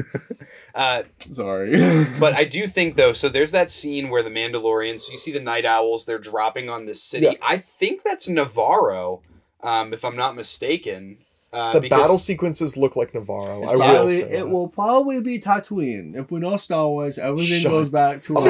[0.74, 1.76] Uh, Sorry.
[2.20, 5.32] but I do think though, so there's that scene where the Mandalorians, so you see
[5.34, 7.26] the Night Owls, they're dropping on this city.
[7.26, 7.34] Yeah.
[7.46, 9.22] I think that's Navarro,
[9.62, 11.18] um, if I'm not mistaken.
[11.54, 13.64] Uh, The battle sequences look like Navarro.
[13.64, 14.50] It's I will probably- say it that.
[14.50, 16.14] will probably be Tatooine.
[16.14, 18.42] If we know Star Wars, everything Shut goes back to No!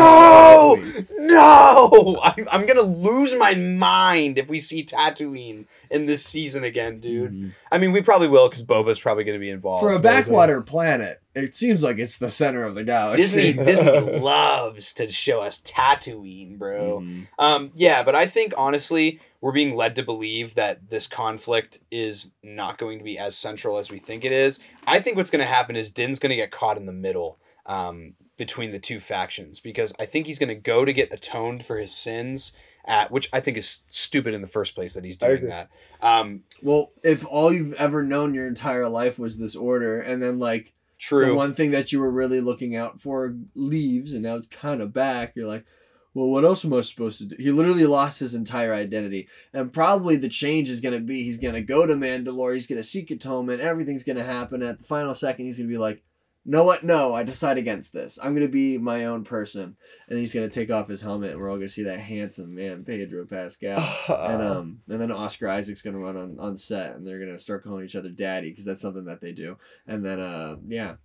[0.79, 1.07] Tatooine.
[1.19, 2.19] No!
[2.23, 7.53] I'm, I'm gonna lose my mind if we see Tatooine in this season again, dude.
[7.71, 9.81] I mean, we probably will because Boba's probably gonna be involved.
[9.83, 13.21] For a- backwater planet, it seems like it's the center of the galaxy.
[13.21, 16.99] Disney Disney loves to show us Tatooine, bro.
[17.01, 17.27] Mhm.
[17.39, 22.31] Um, yeah, but I think honestly, we're being led to believe that this conflict is
[22.43, 24.59] not going to be as central as we think it is.
[24.85, 27.39] I think what's going to happen is Din's going to get caught in the middle
[27.65, 31.65] um, between the two factions because I think he's going to go to get atoned
[31.65, 32.53] for his sins.
[32.89, 35.69] At, which I think is stupid in the first place that he's doing that.
[36.01, 40.39] Um, Well, if all you've ever known your entire life was this order, and then
[40.39, 41.35] like the true.
[41.35, 44.93] one thing that you were really looking out for leaves, and now it's kind of
[44.93, 45.65] back, you're like,
[46.13, 47.35] well, what else am I supposed to do?
[47.37, 51.61] He literally lost his entire identity, and probably the change is gonna be he's gonna
[51.61, 54.63] go to Mandalore, he's gonna seek atonement, everything's gonna happen.
[54.63, 56.03] At the final second, he's gonna be like,
[56.47, 56.83] know what?
[56.83, 58.17] No, I decide against this.
[58.21, 59.75] I'm gonna be my own person,
[60.07, 62.83] and he's gonna take off his helmet, and we're all gonna see that handsome man,
[62.83, 63.77] Pedro Pascal.
[64.09, 67.63] and um and then Oscar Isaac's gonna run on, on set and they're gonna start
[67.63, 69.57] calling each other daddy because that's something that they do
[69.87, 70.95] and then uh yeah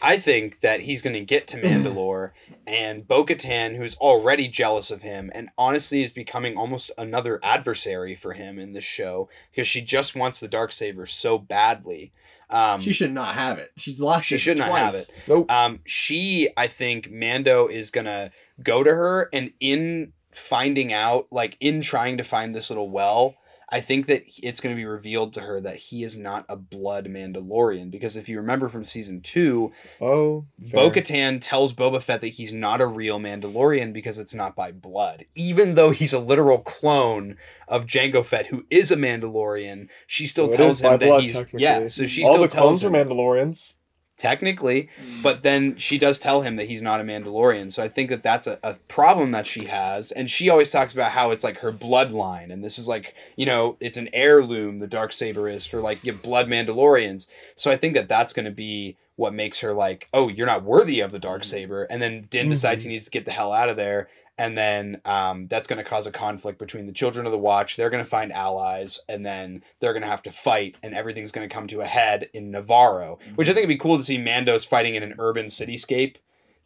[0.00, 2.30] I think that he's going to get to Mandalore
[2.66, 8.14] and Bo Katan, who's already jealous of him and honestly is becoming almost another adversary
[8.14, 12.12] for him in this show because she just wants the dark saber so badly.
[12.50, 15.10] Um, she should not have it she's lost she it should not have it.
[15.26, 15.50] Nope.
[15.50, 18.30] Um, she, I think, Mando is gonna
[18.62, 23.34] go to her, and in finding out, like in trying to find this little well,
[23.70, 27.06] I think that it's gonna be revealed to her that he is not a blood
[27.06, 27.90] Mandalorian.
[27.90, 32.52] Because if you remember from season two, Oh, Bo Katan tells Boba Fett that he's
[32.52, 35.26] not a real Mandalorian because it's not by blood.
[35.34, 40.50] Even though he's a literal clone of Jango Fett, who is a Mandalorian, she still
[40.50, 41.86] So tells him that blood, he's yeah.
[41.88, 43.77] So she All still the tells clones are Mandalorians.
[44.18, 45.22] Technically, mm.
[45.22, 47.72] but then she does tell him that he's not a Mandalorian.
[47.72, 50.10] So I think that that's a, a problem that she has.
[50.12, 52.52] And she always talks about how it's like her bloodline.
[52.52, 56.04] And this is like, you know, it's an heirloom, the dark saber is for like
[56.04, 57.28] your blood Mandalorians.
[57.54, 60.62] So I think that that's going to be what makes her like, oh, you're not
[60.62, 61.50] worthy of the dark mm-hmm.
[61.50, 61.82] saber.
[61.84, 62.50] And then Din mm-hmm.
[62.50, 64.08] decides he needs to get the hell out of there.
[64.38, 67.76] And then um, that's going to cause a conflict between the children of the watch.
[67.76, 71.32] They're going to find allies, and then they're going to have to fight, and everything's
[71.32, 73.56] going to come to a head in Navarro, which I mm-hmm.
[73.56, 76.18] think would be cool to see Mando's fighting in an urban cityscape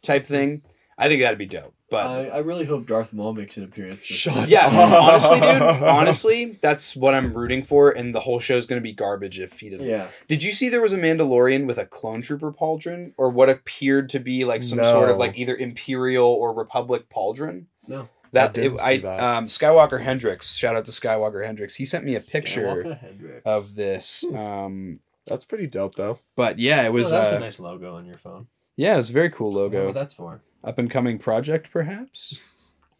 [0.03, 0.61] type thing.
[0.97, 1.73] I think that'd be dope.
[1.89, 4.65] But I, I really hope Darth Maul makes an appearance this Shut yeah,
[4.99, 8.93] honestly, dude, honestly, that's what I'm rooting for, and the whole show's going to be
[8.93, 9.85] garbage if he doesn't.
[9.85, 13.49] yeah Did you see there was a Mandalorian with a clone trooper pauldron, or what
[13.49, 17.65] appeared to be like some sort of like either Imperial or Republic pauldron?
[17.87, 18.09] No.
[18.31, 19.19] That I didn't it, see I that.
[19.19, 20.55] um Skywalker Hendrix.
[20.55, 21.75] Shout out to Skywalker Hendrix.
[21.75, 23.41] He sent me a picture Skywalker Hendrix.
[23.45, 24.23] of this.
[24.33, 26.17] Um, That's pretty dope, though.
[26.35, 27.11] but yeah, it oh, was.
[27.11, 29.85] that's uh, a nice logo on your phone Yeah, it's a very cool logo.
[29.85, 32.39] what that's for Up and coming project, perhaps.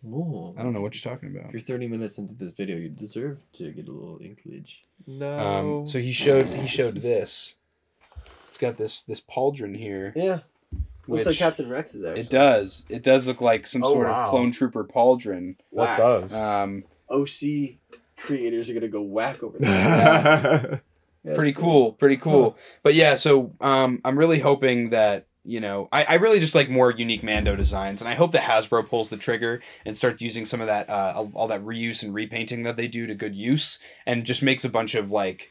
[0.05, 0.53] Ooh.
[0.57, 1.47] I don't know what you're talking about.
[1.47, 5.39] if you're 30 minutes into this video you deserve to get a little inklage No.
[5.39, 7.55] Um, so he showed he showed this.
[8.49, 10.11] It's got this this pauldron here.
[10.15, 10.39] yeah
[11.07, 12.85] looks like Which- Captain Rex's actually It does.
[12.89, 14.23] It does look like some Oh, sort wow.
[14.23, 15.55] of clone trooper pauldron.
[15.69, 15.97] what whack.
[15.97, 16.35] does?
[16.43, 17.77] Um, OC
[18.17, 20.77] creators are gonna go whack over there yeah.
[21.25, 22.57] Yeah, pretty it's cool, pretty cool.
[22.83, 26.69] But yeah, so um, I'm really hoping that you know, I, I really just like
[26.69, 30.45] more unique Mando designs, and I hope that Hasbro pulls the trigger and starts using
[30.45, 33.35] some of that uh, all, all that reuse and repainting that they do to good
[33.35, 35.49] use, and just makes a bunch of like,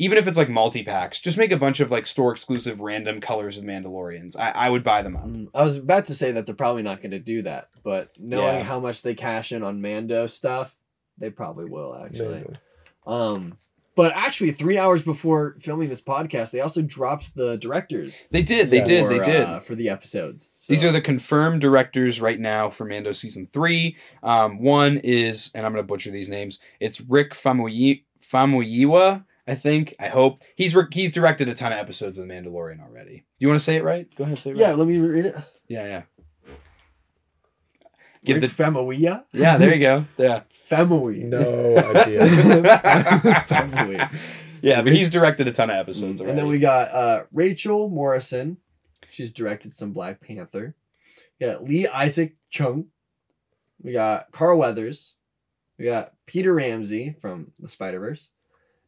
[0.00, 3.20] even if it's like multi packs, just make a bunch of like store exclusive random
[3.20, 4.38] colors of Mandalorians.
[4.38, 5.26] I, I would buy them up.
[5.26, 8.10] Mm, I was about to say that they're probably not going to do that, but
[8.18, 8.62] knowing Yeah.
[8.62, 10.76] how much they cash in on Mando stuff,
[11.16, 12.38] they probably will actually.
[12.38, 12.54] Maybe.
[13.06, 13.56] Um,
[13.98, 18.22] but actually, three hours before filming this podcast, they also dropped the directors.
[18.30, 18.86] They did, they Yes.
[18.86, 19.40] did, for, they did.
[19.42, 20.50] uh, for the episodes.
[20.54, 23.96] So- These are the confirmed directors right now for Mando season three.
[24.22, 26.60] Um, one is, and I'm going to butcher these names.
[26.78, 29.96] It's Rick Famuyi- Famuyiwa, I think.
[29.98, 33.24] I hope he's re- he's directed a ton of episodes of The Mandalorian already.
[33.40, 34.06] Do you want to say it right?
[34.14, 34.68] Go ahead, say it yeah.
[34.68, 34.76] right.
[34.78, 35.34] Let me read it.
[35.66, 36.02] Yeah, yeah.
[38.24, 39.24] Give Rick the Famuyiwa.
[39.32, 39.56] yeah.
[39.56, 40.04] There you go.
[40.18, 40.42] Yeah.
[40.70, 41.24] Famui.
[41.24, 42.26] No idea.
[43.46, 43.98] Family.
[44.62, 46.30] yeah, but he's directed a ton of episodes already.
[46.32, 48.58] And then we got uh, Rachel Morrison.
[49.10, 50.74] She's directed some Black Panther.
[51.40, 52.86] We got Lee Isaac Chung.
[53.82, 55.14] We got Carl Weathers.
[55.78, 58.30] We got Peter Ramsey from the Spider Verse.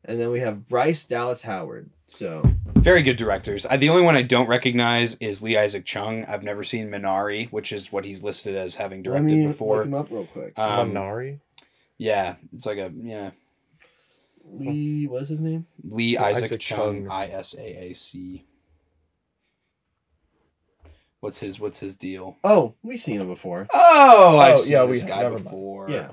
[0.04, 1.90] And then we have Bryce Dallas Howard.
[2.06, 2.42] So
[2.74, 3.66] very good directors.
[3.66, 6.24] I, the only one I don't recognize is Lee Isaac Chung.
[6.24, 9.76] I've never seen Minari, which is what he's listed as having let directed me before.
[9.76, 10.58] look him up real quick.
[10.58, 11.40] Um, Minari?
[12.00, 13.30] Yeah, it's like a yeah.
[14.52, 15.66] Lee, what's his name?
[15.84, 17.08] Lee Yeah, Isaac, Isaac Chung, Chung.
[17.10, 18.44] I S A A C.
[21.20, 22.36] What's his What's his deal?
[22.42, 23.68] Oh, we've seen him before.
[23.72, 25.44] Oh, I've Oh, seen yeah, this we- guy never mind.
[25.44, 25.90] before.
[25.90, 26.10] Yeah.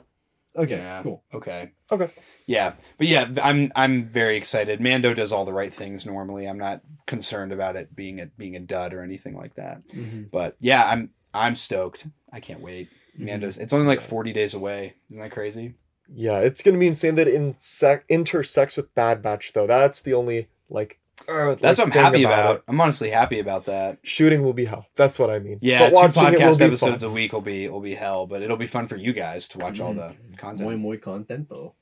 [0.56, 1.04] Okay, Yeah.
[1.04, 1.24] cool.
[1.34, 1.72] Okay.
[1.92, 2.10] Okay.
[2.48, 4.82] Yeah, but yeah, I'm I'm very excited.
[4.82, 6.46] Mando does all the right things normally.
[6.48, 9.88] I'm not concerned about it being a being a dud or anything like that.
[9.90, 10.24] Mm-hmm.
[10.32, 12.08] But yeah, I'm I'm stoked.
[12.34, 12.90] I can't wait.
[13.18, 13.26] Mm-hmm.
[13.26, 13.58] Mando's.
[13.58, 14.96] It's only like 40 days away.
[15.10, 15.74] Isn't that crazy?
[16.14, 19.68] Yeah, it's gonna be insane that it insec- intersects with Bad Batch though.
[19.68, 21.00] That's the only like.
[21.28, 22.56] uh, That's like, what I'm happy about.
[22.58, 22.64] it.
[22.68, 23.98] I'm honestly happy about that.
[24.04, 24.86] Shooting will be hell.
[24.96, 25.60] That's what I mean.
[25.62, 27.12] Yeah, but two watching it will podcast be episodes fun.
[27.12, 29.58] a week will be will be hell, but it'll be fun for you guys to
[29.58, 30.70] watch all the content.
[30.70, 31.74] Muy muy contento.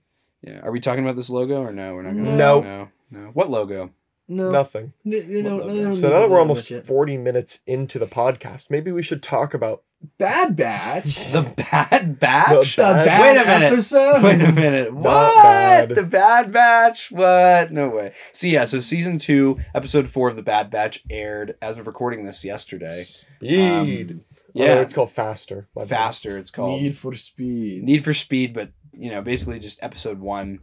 [0.41, 0.61] Yeah.
[0.63, 1.93] Are we talking about this logo or no?
[1.93, 2.35] We're not gonna.
[2.35, 2.61] No.
[2.61, 2.87] No.
[3.11, 3.19] No.
[3.33, 3.91] What logo?
[4.27, 4.93] No, Nothing.
[5.05, 8.71] They, they don't, they don't So now that we're almost 40 minutes into the podcast,
[8.71, 9.83] maybe we should talk about
[10.17, 11.17] Bad Batch.
[11.31, 12.75] The Bad Batch.
[12.75, 13.73] The Bad- bad Wait a minute.
[13.73, 14.23] episode.
[14.23, 14.93] Wait a minute.
[14.95, 15.35] What?
[15.43, 15.89] bad.
[15.89, 17.11] The Bad Batch?
[17.11, 17.71] What?
[17.71, 18.13] No way.
[18.31, 22.25] So yeah, so season two, episode four of the Bad Batch aired as of recording
[22.25, 22.95] this yesterday.
[22.97, 24.11] speed.
[24.11, 24.21] Um,
[24.53, 25.67] yeah, yeah, it's called faster.
[25.75, 25.89] My bad.
[25.89, 26.37] faster.
[26.37, 27.83] It's called Need for Speed.
[27.83, 30.59] Need for Speed, but you know, basically just episode one,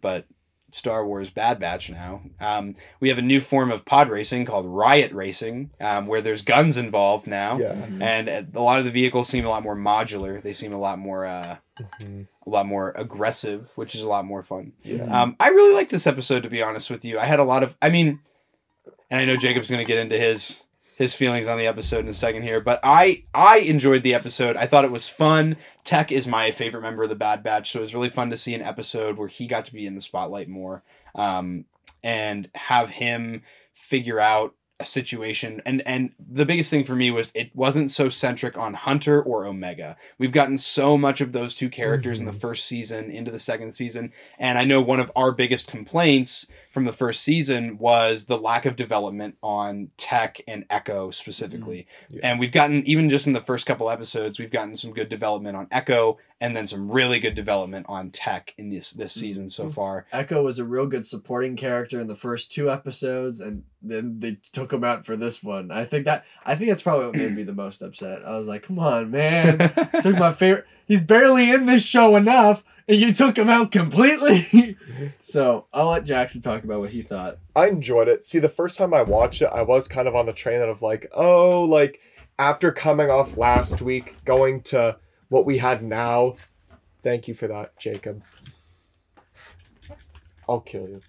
[0.00, 0.26] but
[0.76, 2.20] Star Wars Bad Batch now.
[2.38, 6.42] Um, we have a new form of pod racing called Riot Racing, um, where there's
[6.42, 7.56] guns involved now.
[7.58, 7.72] Yeah.
[8.00, 10.42] And uh, a lot of the vehicles seem a lot more modular.
[10.42, 11.56] They seem a lot more, uh,
[12.00, 12.26] Mhm.
[12.46, 14.72] a lot more aggressive, which is a lot more fun.
[14.82, 15.04] Yeah.
[15.04, 17.18] Um, I really liked this episode, to be honest with you.
[17.18, 18.20] I had a lot of, I mean,
[19.10, 20.62] and I know Jacob's going to get into his
[20.96, 24.56] his feelings on the episode in a second here, but I I enjoyed the episode.
[24.56, 25.58] I thought it was fun.
[25.84, 28.36] Tech is my favorite member of the Bad Batch, so it was really fun to
[28.36, 30.82] see an episode where he got to be in the spotlight more,
[31.14, 31.66] um,
[32.02, 33.42] and have him
[33.74, 38.10] figure out a situation and and the biggest thing for me was it wasn't so
[38.10, 42.32] centric on hunter or omega we've gotten so much of those two characters in the
[42.32, 46.84] first season into the second season and i know one of our biggest complaints from
[46.84, 51.12] the first season was the lack of development on tech and echo mm-hmm.
[51.12, 52.20] specifically Yeah.
[52.24, 55.56] and we've gotten even just in the first couple episodes we've gotten some good development
[55.56, 59.20] on echo and then some really good development on tech in this this mm-hmm.
[59.20, 59.72] season so mm-hmm.
[59.72, 64.18] far Echo was a real good supporting character in the first two episodes, and then
[64.18, 65.70] they took him out for this one.
[65.70, 68.24] I think that I think that's probably what made me the most upset.
[68.26, 69.58] I was like, "Come on, man!
[70.02, 70.66] took my favorite.
[70.86, 74.76] He's barely in this show enough, and you took him out completely."
[75.22, 77.38] so I'll let Jackson talk about what he thought.
[77.54, 78.24] I enjoyed it.
[78.24, 80.82] See, the first time I watched it, I was kind of on the train of
[80.82, 82.00] like, oh, like
[82.38, 86.34] after coming off last week, going to what we had now.
[87.02, 88.22] Thank you for that, Jacob.
[90.48, 91.00] I'll kill you.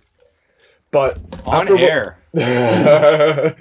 [0.89, 2.17] But on After what- air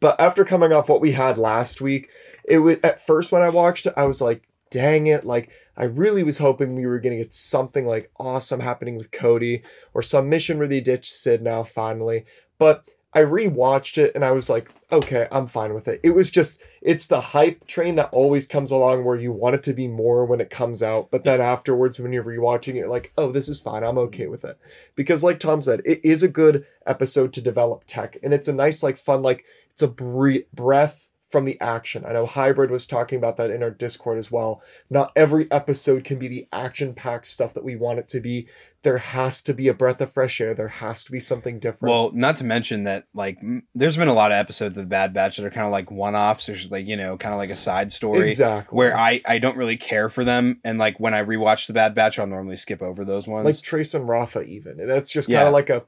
[0.00, 2.08] but after coming off what we had last week,
[2.44, 4.42] it was at first when I watched it, I was like,
[4.72, 8.96] dang it, like I really was hoping we were gonna get something like awesome happening
[8.96, 9.62] with Cody
[9.94, 12.24] or some mission where they ditched Sid now finally.
[12.58, 16.00] But I rewatched it and I was like, okay, I'm fine with it.
[16.02, 19.62] It was just it's the hype train that always comes along where you want it
[19.64, 22.88] to be more when it comes out, but then afterwards when you're rewatching it, you're
[22.88, 23.84] like, oh, this is fine.
[23.84, 24.58] I'm okay with it.
[24.96, 28.52] Because like Tom said, it is a good episode to develop tech and it's a
[28.52, 32.04] nice like fun like it's a bre- breath from the action.
[32.06, 34.62] I know Hybrid was talking about that in our Discord as well.
[34.90, 38.46] Not every episode can be the action packed stuff that we want it to be.
[38.82, 40.54] there has to be a breath of fresh air.
[40.54, 41.92] There has to be something different.
[41.92, 44.88] Well, not to mention that like m- there's been a lot of episodes of the
[44.88, 46.46] Bad Batch that are kind of like one-offs.
[46.46, 48.76] There's like you know kind of like a side story exactly.
[48.76, 51.94] where I I don't really care for them, and like when I rewatch the Bad
[51.94, 53.44] Batch, I'll normally skip over those ones.
[53.44, 55.46] like Trace and Rafa, even that's just kind Yeah.
[55.46, 55.84] of like a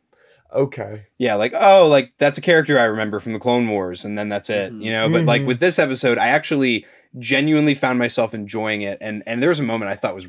[0.55, 1.07] okay.
[1.19, 4.29] yeah, like oh, like that's a character I remember from the Clone Wars, and then
[4.29, 4.83] that's it, Mhm.
[4.83, 5.09] you know.
[5.09, 5.47] But like Mhm.
[5.47, 6.87] with this episode, I actually
[7.19, 10.29] genuinely found myself enjoying it, and and there was a moment I thought was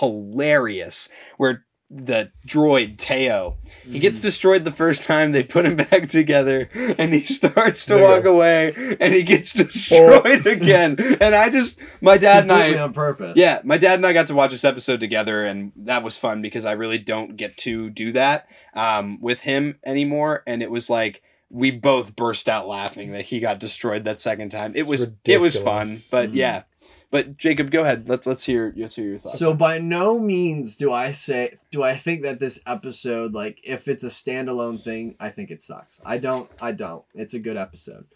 [0.00, 3.58] hilarious where the droid Teo.
[3.84, 6.68] He gets destroyed the first time they put him back together
[6.98, 10.96] and he starts to walk away and he gets destroyed again.
[11.20, 13.36] And i just my dad and Completely i on purpose.
[13.36, 16.42] yeah my dad and i got to watch this episode together and that was fun
[16.42, 20.42] because i really don't get to do that um, with him anymore.
[20.46, 24.48] And it was like we both burst out laughing that he got destroyed that second
[24.50, 24.72] time.
[24.74, 26.10] It was it was fun ridiculous.
[26.10, 26.34] but Mhm.
[26.34, 26.62] yeah
[27.10, 30.76] but jacob go ahead let's let's hear let's hear your thoughts So by no means
[30.76, 35.14] do I say do I think that this episode like if it's a standalone thing,
[35.20, 36.00] I think it sucks.
[36.04, 37.04] I don't I don't.
[37.14, 38.06] It's a good episode.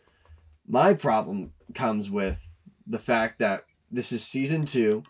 [0.66, 2.48] My problem comes with
[2.86, 5.02] the fact that this is season 2.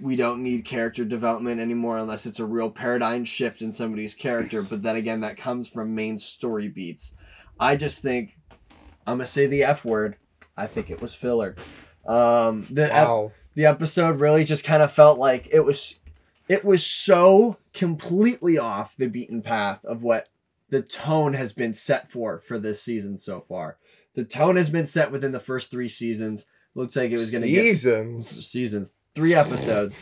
[0.00, 4.62] We don't need character development anymore unless it's a real paradigm shift in somebody's character,
[4.62, 7.14] but then again that comes from main story beats.
[7.58, 8.38] I just think
[9.06, 10.16] I'm to say the F word.
[10.56, 11.56] I think it was filler.
[12.08, 16.00] Um the ep- the episode really just kind of felt like it was
[16.48, 20.28] it was so completely off the beaten path of what
[20.70, 23.76] the tone has been set for for this season so far.
[24.14, 26.46] The tone has been set within the first 3 seasons.
[26.74, 28.28] Looks like it was going to get seasons.
[28.28, 29.98] seasons, 3 episodes.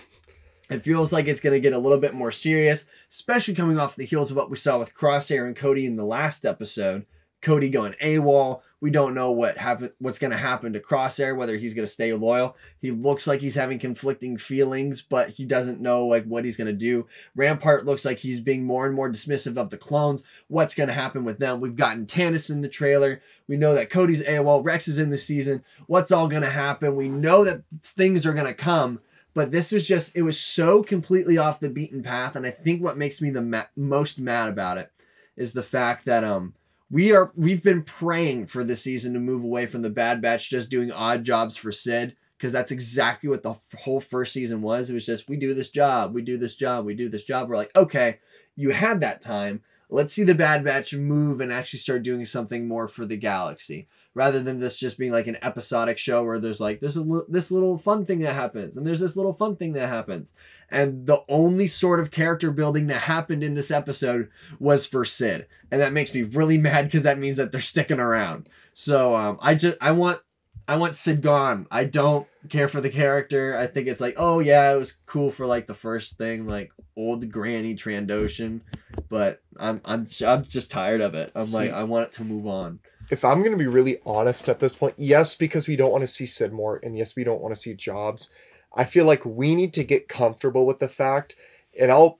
[0.68, 3.94] It feels like it's going to get a little bit more serious, especially coming off
[3.94, 7.06] the heels of what we saw with Crosshair and Cody in the last episode.
[7.40, 8.62] Cody going AWOL.
[8.80, 11.92] We don't know what happen what's going to happen to Crosshair, whether he's going to
[11.92, 12.56] stay loyal.
[12.80, 16.66] He looks like he's having conflicting feelings, but he doesn't know like what he's going
[16.66, 17.06] to do.
[17.34, 20.22] Rampart looks like he's being more and more dismissive of the clones.
[20.48, 21.60] What's going to happen with them?
[21.60, 23.22] We've gotten Tannis in the trailer.
[23.48, 24.64] We know that Cody's AOL.
[24.64, 25.64] Rex is in the season.
[25.86, 26.96] What's all going to happen?
[26.96, 29.00] We know that things are going to come
[29.36, 32.82] but this was just it was so completely off the beaten path and i think
[32.82, 34.90] what makes me the ma- most mad about it
[35.36, 36.54] is the fact that um
[36.90, 40.50] we are we've been praying for this season to move away from the bad batch
[40.50, 44.90] just doing odd jobs for sid because that's exactly what the whole first season was.
[44.90, 47.48] It was just we do this job we do this job we do this job.
[47.48, 48.18] We're like okay
[48.54, 49.62] you had that time.
[49.88, 53.88] Let's see the bad batch move and actually start doing something more for the galaxy
[54.16, 57.26] rather than this just being like an episodic show where there's like there's a li-
[57.28, 60.32] this little fun thing that happens and there's this little fun thing that happens.
[60.70, 65.46] And the only sort of character building that happened in this episode was for Sid.
[65.70, 68.48] And that makes me really mad because that means that they're sticking around.
[68.72, 70.20] So um I just I want
[70.66, 71.66] I want Sid gone.
[71.70, 73.54] I don't care for the character.
[73.58, 76.72] I think it's like oh yeah it was cool for like the first thing like
[76.96, 78.62] old granny Trandoshan.
[79.10, 81.32] But I'm I'm I'm just tired of it.
[81.34, 83.98] I'm See- like I want it to move on if I'm going to be really
[84.04, 87.16] honest at this point, yes, because we don't want to see Sid more, and yes,
[87.16, 88.30] we don't want to see Jobs.
[88.74, 91.36] I feel like we need to get comfortable with the fact,
[91.78, 92.18] and I'll,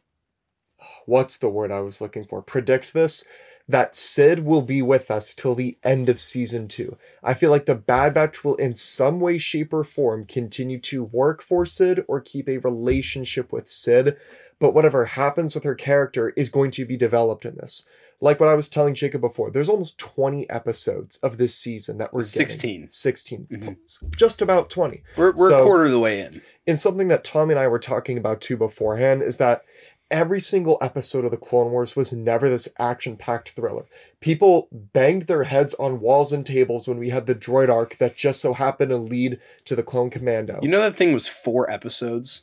[1.05, 2.43] what's the word I was looking for?
[2.43, 3.27] Predict this
[3.69, 6.97] that Sid will be with us till the end of season two.
[7.23, 11.03] I feel like the Bad Batch will, in some way, shape, or form, continue to
[11.03, 14.17] work for Sid or keep a relationship with Sid.
[14.59, 17.89] But whatever happens with her character is going to be developed in this
[18.21, 22.13] like what I was telling Jacob before, there's almost 20 episodes of this season that
[22.13, 22.31] we're getting.
[22.49, 23.47] 16 16.
[23.51, 23.77] Mhm.
[24.17, 25.03] Just about 20.
[25.17, 27.69] we're, we're So- a quarter of the way in And something that Tommy and I
[27.69, 29.63] were talking about too beforehand is that
[30.11, 33.87] every single episode of the Clone Wars was never this action packed thriller.
[34.21, 38.17] People banged their heads on walls and tables when we had the droid arc that
[38.17, 40.61] just so happened to lead to the Clone Commando.
[40.63, 42.43] You know that thing was four episodes.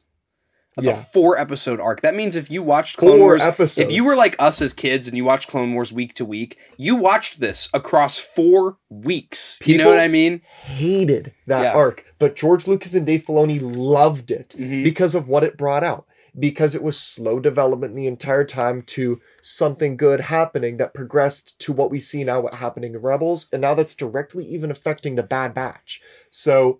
[0.75, 0.93] That's Yeah.
[0.99, 2.01] a four episode arc.
[2.01, 3.77] That means if you watched Clone Four Wars, episodes.
[3.77, 6.57] if you were like us as kids and you watched Clone Wars week to week,
[6.77, 9.59] you watched this across four weeks.
[9.65, 10.41] you know what I mean?
[10.63, 11.73] hated that Yeah.
[11.73, 14.83] arc, but George Lucas and Dave Filoni loved it Mhm.
[14.83, 16.05] because of what it brought out.
[16.37, 21.71] Because it was slow development the entire time to something good happening that progressed to
[21.71, 25.21] what we see now what happening in Rebels, and now that's directly even affecting the
[25.21, 26.01] Bad Batch.
[26.31, 26.79] So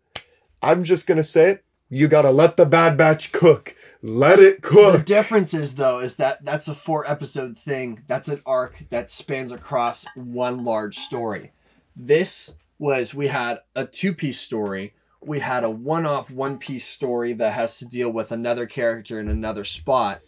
[0.64, 1.64] I'm just gonna say it.
[1.90, 3.76] You gotta let the Bad Batch cook.
[4.06, 4.98] Let it cook.
[4.98, 8.04] The difference is though is that that's a four episode thing.
[8.06, 11.54] That's an arc that spans across one large story.
[11.96, 14.94] This was we had a two piece story.
[15.22, 19.22] We had a one off one piece story that has to deal with another character
[19.22, 20.20] in another spot,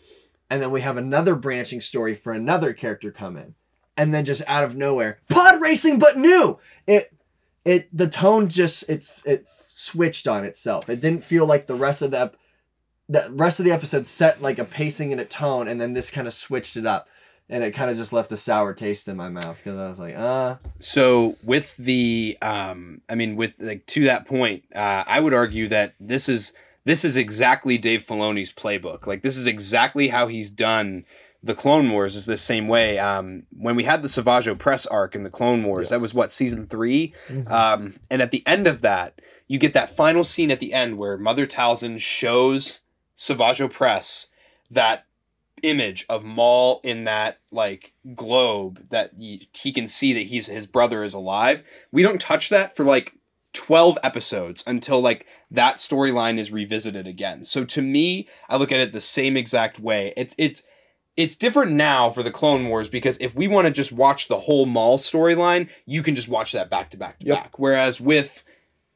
[0.49, 3.55] and then we have another branching story for another character come in,
[3.97, 6.59] and then just out of nowhere, pod racing but new.
[6.87, 7.13] It
[7.65, 10.89] it the tone just it's it switched on itself.
[10.89, 12.31] It didn't feel like the rest of the
[13.07, 16.09] the rest of the episode set like a pacing and a tone, and then this
[16.09, 17.07] kind of switched it up,
[17.49, 19.99] and it kind of just left a sour taste in my mouth because I was
[19.99, 25.19] like, uh, So with the, um, I mean, with like to that point, uh, I
[25.19, 26.53] would argue that this is
[26.85, 29.05] this is exactly Dave Filoni's playbook.
[29.07, 31.05] Like this is exactly how he's done
[31.43, 32.15] the Clone Wars.
[32.15, 32.97] Is the same way.
[32.97, 36.31] Um, when we had the Savage Opress arc in the Clone Wars, that was what
[36.31, 37.51] season 3 Mhm.
[37.51, 40.97] Um, and at the end of that, you get that final scene at the end
[40.97, 42.81] where Mother Talzin shows
[43.15, 44.27] Savage Opress
[44.69, 45.05] that
[45.63, 50.65] image of Maul in that like globe that he, he can see that he's his
[50.65, 51.63] brother is alive.
[51.91, 53.13] We don't touch that for like
[53.53, 57.43] 12 episodes until like that storyline is revisited again.
[57.43, 60.13] So to me, I look at it the same exact way.
[60.17, 60.63] It's it's
[61.15, 64.41] it's different now for the Clone Wars because if we want to just watch the
[64.41, 67.37] whole Maul storyline, you can just watch that back to back to Yep.
[67.37, 67.59] back.
[67.59, 68.43] Whereas with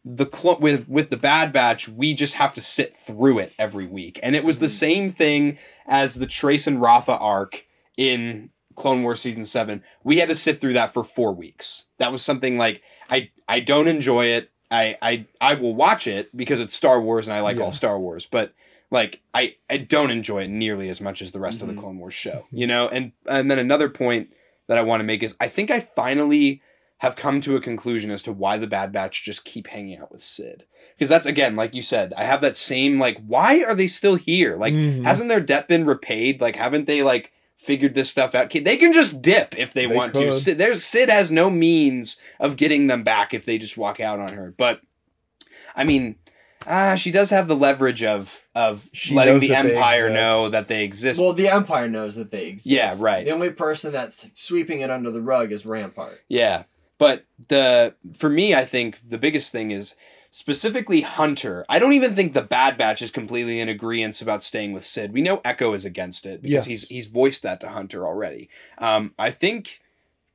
[0.06, 3.86] the clo- with with the Bad Batch, we just have to sit through it every
[3.86, 4.72] week, and it was the Mm-hmm.
[4.72, 7.66] same thing as the Trace and Rafa arc
[7.98, 9.84] in Clone Wars season seven.
[10.04, 11.88] We had to sit through that for four weeks.
[11.98, 14.50] That was something like I I don't enjoy it.
[14.72, 17.64] I I I will watch it because it's Star Wars and I like Yeah.
[17.64, 18.54] all Star Wars, but
[18.92, 21.76] like I I don't enjoy it nearly as much as the rest of Mm-hmm.
[21.76, 22.46] the Clone Wars show.
[22.52, 24.30] You know, and and then another point
[24.68, 26.62] that I want to make is I think I finally
[27.00, 30.12] have come to a conclusion as to why the Bad Batch just keep hanging out
[30.12, 30.66] with Sid.
[30.96, 34.16] Because that's again, like you said, I have that same like, why are they still
[34.16, 34.56] here?
[34.58, 35.04] Like, Mhm.
[35.04, 36.42] hasn't their debt been repaid?
[36.42, 38.50] Like, haven't they like figured this stuff out?
[38.52, 40.32] They can just dip if they, They want to.
[40.32, 44.20] Sid, there's Sid has no means of getting them back if they just walk out
[44.20, 44.54] on her.
[44.58, 44.82] But
[45.76, 46.16] I mean,
[46.68, 50.84] ah, she does have the leverage of of She letting the Empire know that they
[50.84, 51.18] exist.
[51.20, 52.68] well, the Empire knows that they exist.
[52.68, 53.24] Yeah, right.
[53.24, 56.20] The only person that's sweeping it under the rug is Rampart.
[56.28, 56.64] Yeah.
[57.00, 59.96] But the for me I think the biggest thing is
[60.30, 61.66] specifically Hunter.
[61.68, 65.12] I don't even think the Bad Batch is completely in agreement about staying with Sid.
[65.12, 66.66] We know Echo is against it because Yes.
[66.66, 68.50] he's he's voiced that to Hunter already.
[68.78, 69.80] Um, I think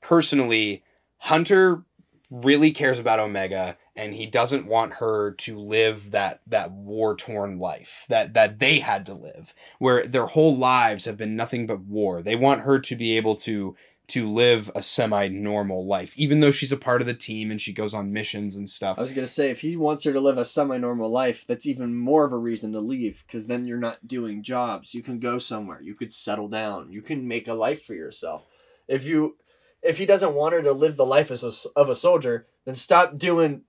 [0.01, 0.83] personally
[1.19, 1.85] Hunter
[2.31, 7.59] really cares about Omega and he doesn't want her to live that that war torn
[7.59, 11.81] life that that they had to live where their whole lives have been nothing but
[11.81, 12.23] war.
[12.23, 16.73] They want her to be able to to live a semi-normal life even though she's
[16.73, 18.99] a part of the team and she goes on missions and stuff.
[18.99, 21.95] I was gonna say if he wants her to live a semi-normal life, that's even
[21.97, 24.93] more of a reason to leave because then you're not doing jobs.
[24.95, 25.81] You can go somewhere.
[25.81, 26.93] You could settle down.
[26.93, 28.45] You can make a life for yourself.
[28.89, 29.37] If you,
[29.83, 32.75] if he doesn't want her to live the life as a of a soldier, then
[32.75, 33.63] stop doing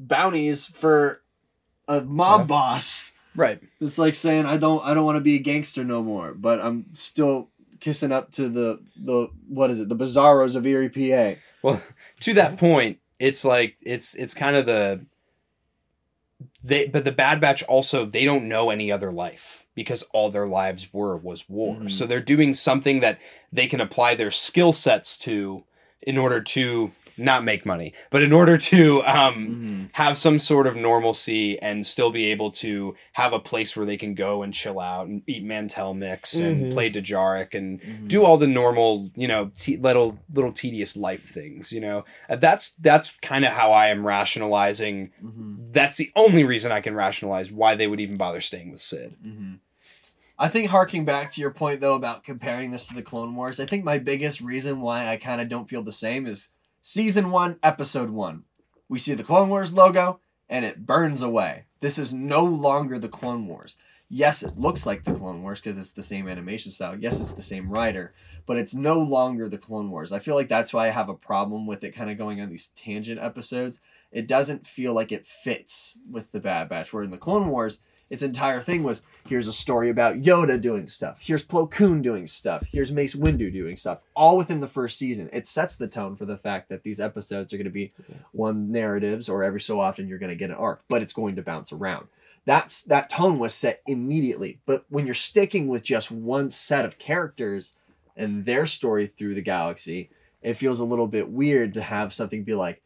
[0.00, 1.22] bounties for
[1.86, 2.46] a mob Yeah.
[2.46, 3.12] boss.
[3.36, 3.60] right.
[3.80, 6.60] It's like saying I don't I don't want to be a gangster no more, but
[6.60, 7.50] I'm still
[7.80, 11.40] kissing up to the the what is it the bizarros of Erie, PA.
[11.62, 11.82] Well,
[12.20, 15.04] to that point, it's like it's it's kind of the
[16.62, 20.46] they but the Bad Batch also they don't know any other life because all their
[20.46, 21.76] lives were was war.
[21.76, 21.90] Mhm.
[21.90, 23.18] So they're doing something that
[23.52, 25.64] they can apply their skill sets to
[26.02, 30.76] in order to not make money, but in order to um have some sort of
[30.76, 34.78] normalcy and still be able to have a place where they can go and chill
[34.80, 36.72] out and eat Mantel mix and Mhm.
[36.72, 38.06] play Dejarik and Mm-hmm.
[38.06, 41.72] do all the normal, you know, te- little little tedious life things.
[41.72, 45.10] You know, Uh, that's that's kind of how I am rationalizing.
[45.24, 45.72] Mm-hmm.
[45.72, 49.16] That's the only reason I can rationalize why they would even bother staying with Sid.
[49.24, 49.54] Mm-hmm.
[50.40, 53.58] I think harking back to your point though about comparing this to the Clone Wars,
[53.58, 56.52] I think my biggest reason why I kind of don't feel the same is
[56.82, 58.44] season one, episode one.
[58.88, 61.64] We see the Clone Wars logo and it burns away.
[61.80, 63.76] This is no longer the Clone Wars.
[64.10, 66.96] Yes, it looks like the Clone Wars because it's the same animation style.
[66.98, 68.14] Yes, it's the same writer,
[68.46, 70.12] but it's no longer the Clone Wars.
[70.12, 72.48] I feel like that's why I have a problem with it kind of going on
[72.48, 73.80] these tangent episodes.
[74.10, 76.90] It doesn't feel like it fits with the Bad Batch.
[76.90, 80.88] Where in the Clone Wars, its entire thing was here's a story about Yoda doing
[80.88, 81.20] stuff.
[81.20, 82.66] Here's Plo Koon doing stuff.
[82.70, 84.00] Here's Mace Windu doing stuff.
[84.14, 85.28] All within the first season.
[85.32, 87.92] It sets the tone for the fact that these episodes are going to be
[88.32, 91.36] one narratives, or every so often you're going to get an arc, but it's going
[91.36, 92.08] to bounce around.
[92.44, 94.58] That's that tone was set immediately.
[94.64, 97.74] But when you're sticking with just one set of characters
[98.16, 100.08] and their story through the galaxy,
[100.40, 102.80] it feels a little bit weird to have something be like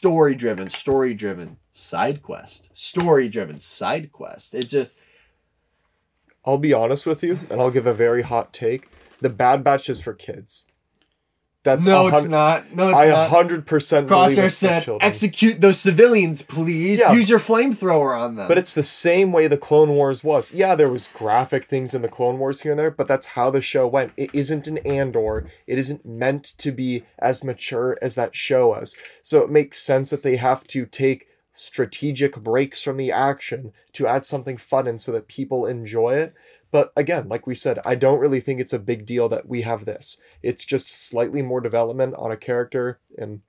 [0.00, 4.54] story driven, story driven side quest, story driven side quest.
[4.54, 4.98] It just
[6.42, 8.88] I'll be honest with you, and I'll give a very hot take.
[9.20, 10.66] The Bad Batch is for kids.
[11.62, 12.74] That's no, it's not.
[12.74, 13.08] No, it's not.
[13.08, 15.06] I hundred percent Crosshair said, children.
[15.06, 16.98] "Execute those civilians, please.
[16.98, 17.12] Yeah.
[17.12, 20.54] Use your flamethrower on them." But it's the same way the Clone Wars was.
[20.54, 23.50] Yeah, there was graphic things in the Clone Wars here and there, but that's how
[23.50, 24.12] the show went.
[24.16, 25.50] It isn't an Andor.
[25.66, 28.96] It isn't meant to be as mature as that show was.
[29.20, 34.06] So it makes sense that they have to take strategic breaks from the action to
[34.06, 36.32] add something fun in so that people enjoy it.
[36.70, 39.62] But again, like we said, I don't really think it's a big deal that we
[39.62, 40.20] have this.
[40.42, 43.40] It's just slightly more development on a character, and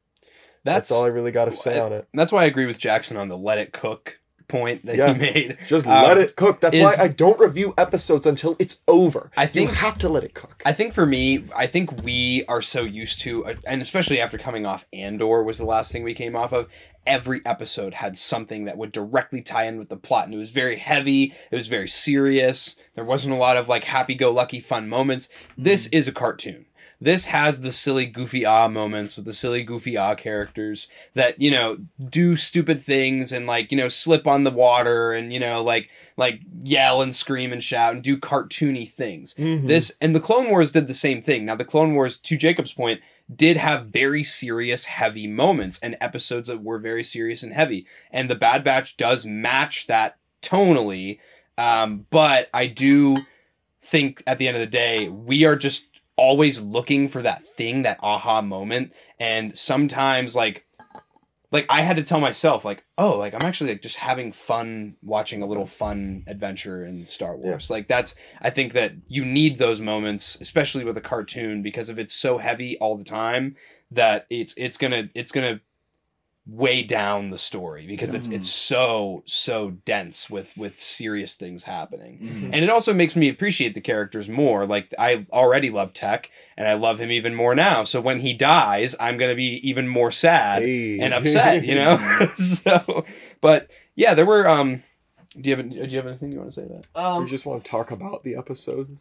[0.64, 2.08] that's, That's all I really got to say I- on it.
[2.14, 4.20] that's why I agree with Jackson on the let it cook
[4.52, 5.14] point that Yeah.
[5.14, 5.58] he made.
[5.68, 6.60] Just Um, let it cook.
[6.60, 9.32] That's is- why I don't review episodes until it's over.
[9.38, 10.62] I think- you have to let it cook.
[10.66, 14.38] I think for me, I think we are so used to, uh, and especially after
[14.38, 16.68] coming off Andor was the last thing we came off of.
[17.08, 20.52] Every episode had something that would directly tie in with the plot, and it was
[20.52, 21.34] very heavy.
[21.50, 22.76] It was very serious.
[22.96, 25.30] There wasn't a lot of like happy-go-lucky fun moments.
[25.58, 26.66] This is a cartoon.
[27.04, 31.50] This has the silly, goofy ah moments with the silly, goofy ah characters that you
[31.50, 31.78] know
[32.10, 35.90] do stupid things and like you know slip on the water and you know like
[36.16, 39.34] like yell and scream and shout and do cartoony things.
[39.34, 39.68] Mhm.
[39.68, 41.44] This and the Clone Wars did the same thing.
[41.46, 43.02] Now the Clone Wars, to Jacob's point,
[43.36, 47.88] did have very serious, heavy moments and episodes that were very serious and heavy.
[48.12, 51.18] And the Bad Batch does match that tonally.
[51.58, 53.18] Um, but I do
[53.84, 55.91] think at the end of the day, we are just
[56.22, 58.94] always looking for that thing, that aha moment.
[59.20, 60.66] And sometimes like
[61.52, 64.98] like I had to tell myself, like, oh, like I'm actually like just having fun
[65.02, 67.72] watching a little fun adventure in Star Wars.
[67.72, 71.98] Like that's I think that you need those moments, especially with a cartoon, because if
[71.98, 73.56] it's so heavy all the time
[73.90, 75.60] that it's it's gonna it's gonna
[76.48, 82.18] weigh down the story because it's it's so so dense with with serious things happening.
[82.20, 82.44] Mhm.
[82.46, 84.66] and it also makes me appreciate the characters more.
[84.66, 87.84] Like i already love tech and i love him even more now.
[87.84, 91.00] So when he dies i'm gonna be even more sad Hey.
[91.00, 91.98] and upset you know?
[92.38, 93.06] So
[93.40, 94.82] but yeah there were um
[95.40, 97.46] do you have do you have anything you want to say about we Um, just
[97.46, 98.98] want to talk about the episode.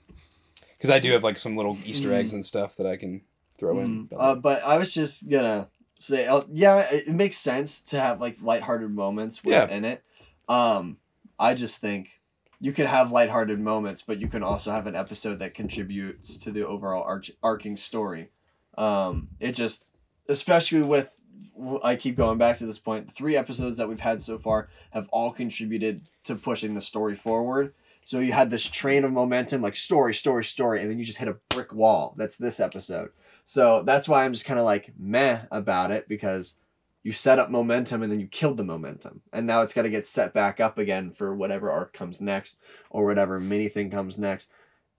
[0.77, 3.23] because i do have like some little easter eggs and stuff that i can
[3.59, 4.09] throw in.
[4.09, 5.69] Mm, uh, but I was just gonna
[6.01, 9.63] say, uh, yeah, it, it makes sense to have like lighthearted moments Yeah.
[9.65, 10.03] within it.
[10.49, 10.97] Um,
[11.39, 12.21] I just think
[12.61, 16.51] you can have lighthearted moments, but you can also have an episode that contributes to
[16.51, 18.29] the overall arch- arcing story.
[18.77, 19.87] Um, it just,
[20.29, 21.21] especially with,
[21.83, 23.09] I keep going back to this point.
[23.09, 27.15] The three episodes that we've had so far have all contributed to pushing the story
[27.15, 27.75] forward.
[28.05, 31.19] So you had this train of momentum, like story, story, story, and then you just
[31.19, 32.15] hit a brick wall.
[32.17, 33.11] That's this episode.
[33.45, 36.57] So that's why I'm just kind of like meh about it because
[37.03, 39.23] you set up momentum and then you killed the momentum.
[39.33, 42.59] And now it's got to get set back up again for whatever arc comes next
[42.91, 44.51] or whatever mini thing comes next.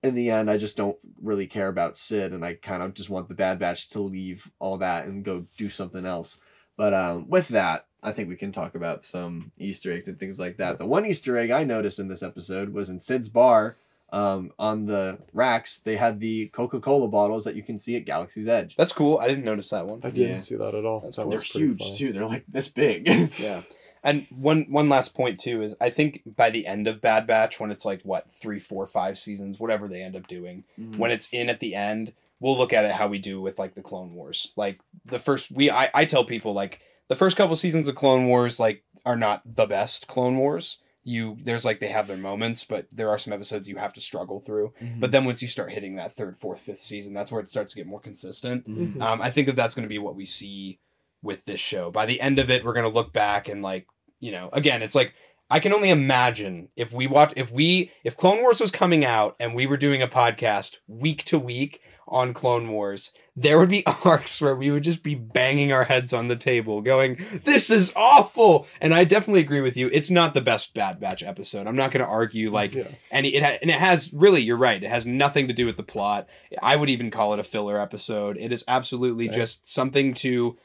[0.04, 3.12] In the end, I just don't really care about Sid and I kind of just
[3.12, 6.42] want the Bad Batch to leave all that and go do something else.
[6.76, 10.40] But um, with that, I think we can talk about some Easter eggs and things
[10.40, 10.80] like that.
[10.80, 13.76] The one Easter egg I noticed in this episode was in Sid's bar
[14.12, 18.06] um, on the racks, they had the Coca Cola bottles that you can see at
[18.06, 18.76] Galaxy's Edge.
[18.76, 20.38] that's cool i didn't notice that one I didn't Yeah.
[20.38, 21.00] see that at all.
[21.02, 21.24] That's that.
[21.30, 21.96] They're was huge funny.
[21.98, 22.14] too.
[22.14, 23.08] They're like this big.
[23.40, 23.62] yeah
[24.04, 27.60] and one one last point too is i think by the end of bad batch
[27.60, 30.98] when it's like what three four five seasons whatever they end up doing Mm.
[30.98, 33.76] when it's in at the end we'll look at it how we do with like
[33.76, 37.56] the clone wars like the first we i, I tell people like the first couple
[37.56, 41.88] seasons of clone wars like are not the best clone wars you there's like they
[41.88, 45.00] have their moments but there are some episodes you have to struggle through Mm-hmm.
[45.00, 47.72] but then once you start hitting that third fourth fifth season that's where it starts
[47.74, 49.02] to get more consistent Mhm.
[49.02, 50.80] um, I think that that's going to be what we see
[51.24, 51.92] with this show.
[51.92, 53.86] By the end of it, we're going to look back and like,
[54.20, 55.14] you know, again, it's like
[55.52, 59.36] I can only imagine if we watch, if we, if Clone Wars was coming out
[59.40, 63.86] and we were doing a podcast week to week on Clone Wars, there would be
[64.06, 67.94] arcs where we would just be banging our heads on the table, going, "This is
[67.96, 69.90] awful." And I definitely agree with you.
[69.94, 71.68] It's not the best Bad Batch episode.
[71.68, 72.88] I'm not going to argue like Yeah.
[73.12, 75.78] and it ha- and it has really you're right it has nothing to do with
[75.78, 76.28] the plot
[76.62, 79.38] i would even call it a filler episode it is absolutely Okay.
[79.38, 80.58] just something to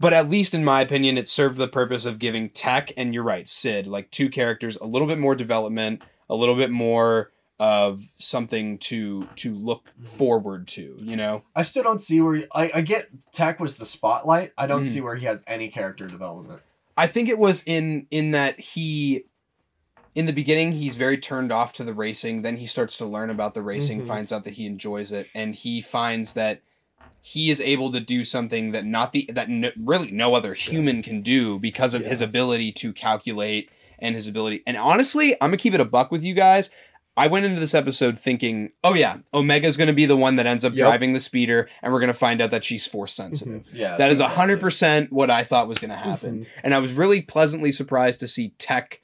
[0.00, 3.22] but at least in my opinion it served the purpose of giving tech and you're
[3.22, 7.30] right sid like two characters a little bit more development a little bit more
[7.62, 12.72] of something to to look forward to you know I still don't see where I,
[12.74, 14.52] I get Tech was the spotlight.
[14.58, 14.86] I don't Mm.
[14.86, 16.60] see where he has any character development.
[16.96, 19.26] I think it was in in that he
[20.16, 23.30] in the beginning he's very turned off to the racing then he starts to learn
[23.30, 24.06] about the racing Mhm.
[24.08, 26.62] finds out that he enjoys it and he finds that
[27.20, 31.00] he is able to do something that not the that no, really no other human
[31.00, 35.56] can do because of his ability to calculate and his ability and honestly I'm to
[35.56, 36.68] keep it a buck with you guys
[37.16, 40.46] I went into this episode thinking, oh yeah, Omega's going to be the one that
[40.46, 40.78] ends up Yep.
[40.78, 43.16] driving the speeder, and we're going to find out that she's force mhm.
[43.16, 43.70] sensitive.
[43.72, 44.64] Yeah, That is so hundred that's it.
[44.64, 46.46] percent what I thought was going to happen, mhm.
[46.64, 49.00] and I was really pleasantly surprised to see Tech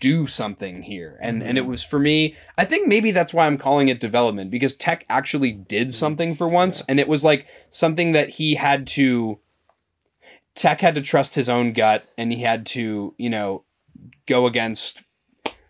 [0.00, 1.18] do something here.
[1.20, 1.68] And and it mhm.
[1.68, 2.36] was for me.
[2.56, 6.48] I think maybe that's why I'm calling it development because Tech actually did something for
[6.48, 9.40] once, and it was like something that he had to.
[10.54, 13.64] Tech had to trust his own gut, and he had to, you know,
[14.26, 15.02] go against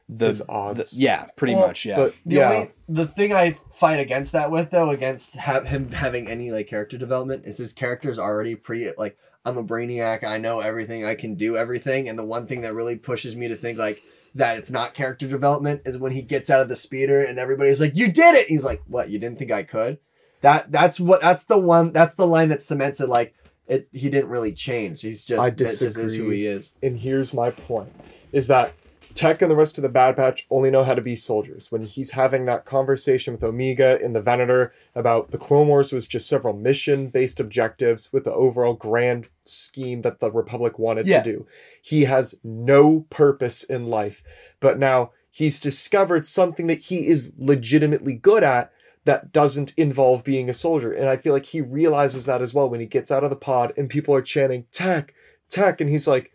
[0.09, 1.01] the, His the- odds.
[1.01, 1.85] yeah, pretty Well, much.
[1.87, 1.97] Yeah.
[1.97, 5.91] But The yeah, only the thing I fight against that with though, against ha- him
[5.93, 10.23] having any like character development, is his character is already pretty like I'm a brainiac.
[10.25, 11.05] I know everything.
[11.05, 12.09] I can do everything.
[12.09, 14.03] And the one thing that really pushes me to think like
[14.35, 17.81] that it's not character development is when he gets out of the speeder and everybody's
[17.81, 19.11] like, "You did it." He's like, "What?
[19.11, 19.99] You didn't think I could?"
[20.43, 23.09] That that's what that's the one that's the line that cements it.
[23.09, 23.35] Like
[23.69, 25.03] it, he didn't really change.
[25.03, 26.75] He's just I that just is who he is.
[26.83, 27.93] and here's my point
[28.33, 28.73] is that
[29.15, 31.71] Tech and the rest of the Bad Batch only know how to be soldiers.
[31.71, 36.07] When he's having that conversation with Omega in the Venator about the Clone Wars was
[36.07, 41.23] just several mission based objectives with the overall grand scheme that the Republic wanted Yeah.
[41.23, 41.47] to do.
[41.81, 44.23] He has no purpose in life.
[44.61, 48.71] But now he's discovered something that he is legitimately good at
[49.05, 50.93] that doesn't involve being a soldier.
[50.93, 53.37] And I feel like he realizes that as well when he gets out of the
[53.37, 55.13] pod and people are chanting, Tech,
[55.49, 55.81] Tech.
[55.81, 56.31] And he's like,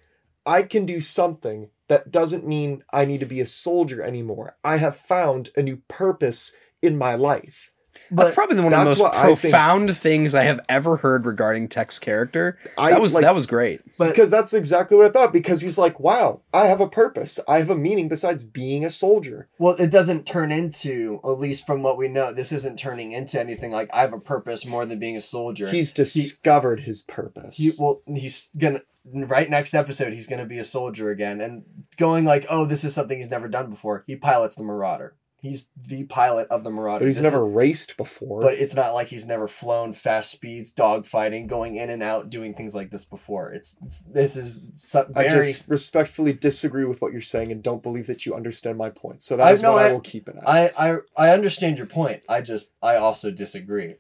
[0.46, 4.58] I can do something that doesn't mean I need to be a soldier anymore.
[4.64, 7.72] I have found a new purpose in my life.
[8.12, 10.98] That's probably the one of the most what I think- profound things I have ever
[10.98, 12.58] heard regarding Tech's character.
[12.78, 13.82] I that was like, that was great.
[14.00, 15.34] Because that's exactly what I thought.
[15.34, 17.40] Because he's like, wow, I have a purpose.
[17.48, 19.50] I have a meaning besides being a soldier.
[19.58, 23.40] Well, it doesn't turn into, at least from what we know, this isn't turning into
[23.40, 25.68] anything like I have a purpose more than being a soldier.
[25.68, 27.58] He's discovered his purpose.
[27.58, 28.82] He, well, he's gonna
[29.14, 31.64] right next episode he's gonna be a soldier again and
[31.98, 34.04] going like, oh, this is something he's never done before.
[34.08, 35.16] He pilots the Marauder.
[35.48, 37.00] He's the pilot of the Marauder.
[37.00, 38.42] but he's never is- raced before.
[38.42, 42.54] but it's not like he's never flown fast speeds, dogfighting, going in and out, doing
[42.54, 43.52] things like this before.
[43.52, 47.82] It's, it's this is so, I just respectfully disagree with what you're saying and don't
[47.84, 49.24] believe that you understand my point.
[49.24, 50.48] So I that is know what I, I- will keep it at.
[50.48, 52.24] I, I I understand your point.
[52.28, 53.96] I just I also disagree.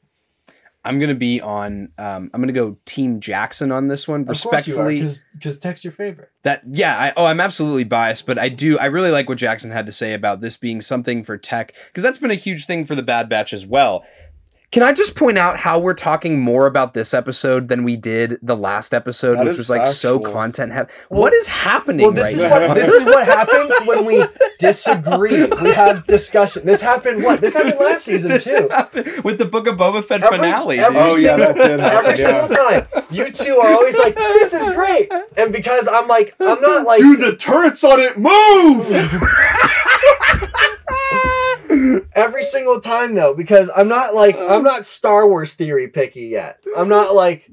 [0.83, 1.91] I'm gonna be on.
[1.97, 4.21] Um, I'm gonna go Team Jackson on this one.
[4.21, 6.29] Of course you are, Respectfully, because because Tech's your favorite.
[6.43, 6.97] that yeah.
[6.97, 8.79] I, oh, I'm absolutely biased, but I do.
[8.79, 12.03] I really like what Jackson had to say about this being something for Tech because
[12.03, 14.05] that's been a huge thing for the Bad Batch as well.
[14.69, 18.37] Can I just point out how we're talking more about this episode than we did
[18.41, 20.89] the last episode, That which was like so content heavy?
[21.09, 22.67] Well- what is happening Well, this right is now?
[22.67, 24.25] what this is what happens when we
[24.59, 25.45] disagree.
[25.45, 26.65] We have discussion.
[26.65, 27.39] This happened what?
[27.39, 28.67] This happened last season This too.
[28.71, 30.79] happened with the Book of Boba Fett Every- finale.
[30.79, 31.13] every dude.
[31.13, 32.05] oh yeah, that did happen.
[32.09, 32.41] Every yeah.
[32.45, 36.59] single time, you two are always like, "This is great," and because I'm like, I'm
[36.61, 38.85] not like, "Do the turrets on it move.
[42.15, 46.59] every single time though, because I'm not like, I'm not Star Wars theory picky yet.
[46.75, 47.49] I'm not like,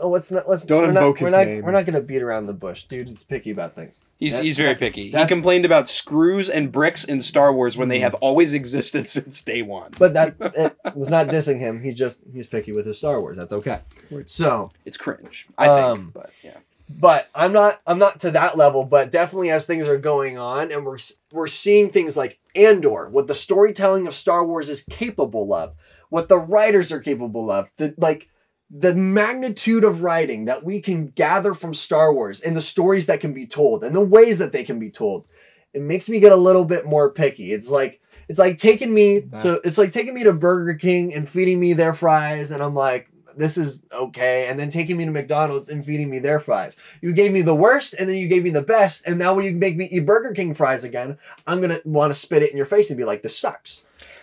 [0.00, 0.48] oh, what's not?
[0.48, 1.62] Let's Don't we're invoke not, his we're not, name.
[1.64, 3.08] We're not gonna beat around the bush, dude.
[3.08, 4.00] It's picky about things.
[4.18, 5.04] He's, That- he's very picky.
[5.04, 9.08] He that's- complained about screws and bricks in Star Wars when they have always existed
[9.08, 9.92] since day one.
[9.98, 11.82] But that it, it's not dissing him.
[11.82, 13.36] He just he's picky with his Star Wars.
[13.36, 13.80] That's okay.
[14.26, 15.78] So It's cringe, I think.
[15.86, 16.58] Um, but yeah,
[16.96, 20.70] but I'm not I'm not to that level, but definitely as things are going on
[20.70, 20.98] and we're
[21.32, 25.74] we're seeing things like Andor, what the storytelling of Star Wars is capable of,
[26.08, 28.28] what the writers are capable of, the like
[28.70, 33.20] the magnitude of writing that we can gather from Star Wars and the stories that
[33.20, 35.26] can be told and the ways that they can be told.
[35.72, 37.52] It makes me get a little bit more picky.
[37.52, 41.28] It's like it's like taking me to it's like taking me to Burger King and
[41.28, 45.10] feeding me their fries and I'm like this is okay and then taking me to
[45.10, 46.76] McDonald's and feeding me their fries.
[47.00, 49.44] You gave me the worst and then you gave me the best and now when
[49.44, 52.50] you make me eat Burger King fries again, I'm going to want to spit it
[52.50, 53.82] in your face and be like this sucks.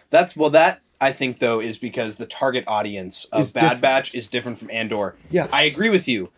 [0.09, 0.49] that's well.
[0.49, 3.82] That I think though is because the target audience of Is Bad different.
[3.82, 5.16] Batch is different from Andor.
[5.30, 5.49] Yes.
[5.51, 6.30] I agree with you.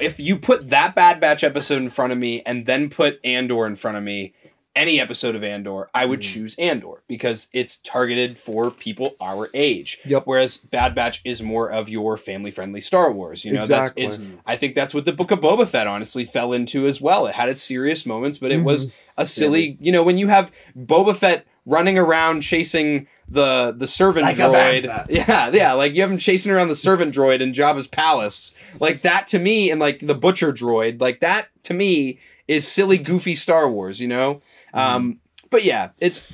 [0.00, 3.66] If you put that Bad Batch episode in front of me and then put Andor
[3.66, 4.34] in front of me,
[4.74, 6.32] any episode of Andor, I would Mm.
[6.32, 9.98] choose Andor because it's targeted for people our age.
[10.06, 10.22] Yep.
[10.24, 13.44] Whereas Bad Batch is more of your family-friendly Star Wars.
[13.44, 14.02] You know, Exactly.
[14.04, 14.24] that's it's.
[14.46, 17.26] I think that's what the Book of Boba Fett honestly fell into as well.
[17.26, 18.94] It had its serious moments, but it was Mm-hmm.
[19.18, 19.76] a silly.
[19.80, 25.06] You know, when you have Boba Fett running around chasing the the servant Like droid,
[25.10, 29.02] yeah, yeah, like you have him chasing around the servant droid in Jabba's palace, like
[29.02, 32.18] that to me, and like the butcher droid, like that to me
[32.48, 34.00] is silly, goofy Star Wars.
[34.00, 34.42] You know,
[34.72, 35.20] um,
[35.50, 36.32] but yeah, it's.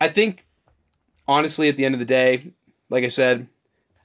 [0.00, 0.44] I think
[1.28, 2.52] honestly, at the end of the day,
[2.90, 3.46] like I said,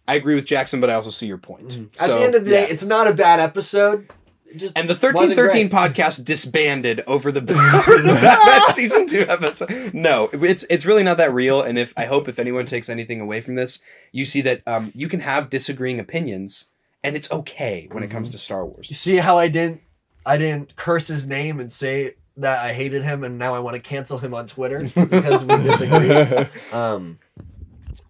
[0.07, 1.77] I agree with Jackson, but I also see your point.
[1.99, 2.71] At So, the end of the day, yeah.
[2.71, 4.09] it's not a bad episode.
[4.55, 9.91] Just And the 1313 podcast disbanded over the, over the Bad season 2 episode.
[9.93, 13.19] No, it's it's really not that real and if I hope if anyone takes anything
[13.19, 13.79] away from this,
[14.13, 16.67] you see that um, you can have disagreeing opinions
[17.03, 18.89] and it's okay when it comes to Star Wars.
[18.89, 19.81] You see how I didn't
[20.25, 23.75] I didn't curse his name and say that I hated him and now I want
[23.75, 26.45] to cancel him on Twitter because we disagree.
[26.71, 27.19] um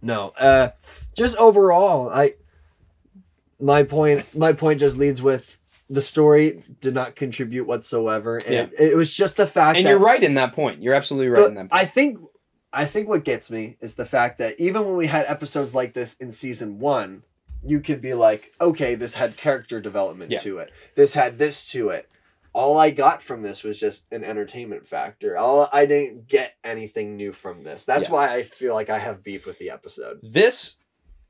[0.01, 0.29] no.
[0.29, 0.69] Uh
[1.15, 2.33] just overall, I
[3.59, 5.59] my point my point just leads with
[5.89, 8.67] the story did not contribute whatsoever and Yeah.
[8.77, 10.83] it, it was just the fact And you're right in that point.
[10.83, 11.73] You're absolutely right the- in that point.
[11.81, 12.19] I think
[12.73, 15.93] I think what gets me is the fact that even when we had episodes like
[15.93, 17.23] this in season one,
[17.63, 20.39] you could be like, okay, this had character development Yeah.
[20.41, 20.71] to it.
[20.95, 22.09] This had this to it.
[22.57, 25.37] All I got from this was just an entertainment factor.
[25.37, 27.85] All I didn't get anything new from this.
[27.85, 28.11] That's Yeah.
[28.13, 30.19] why I feel like I have beef with the episode.
[30.23, 30.77] this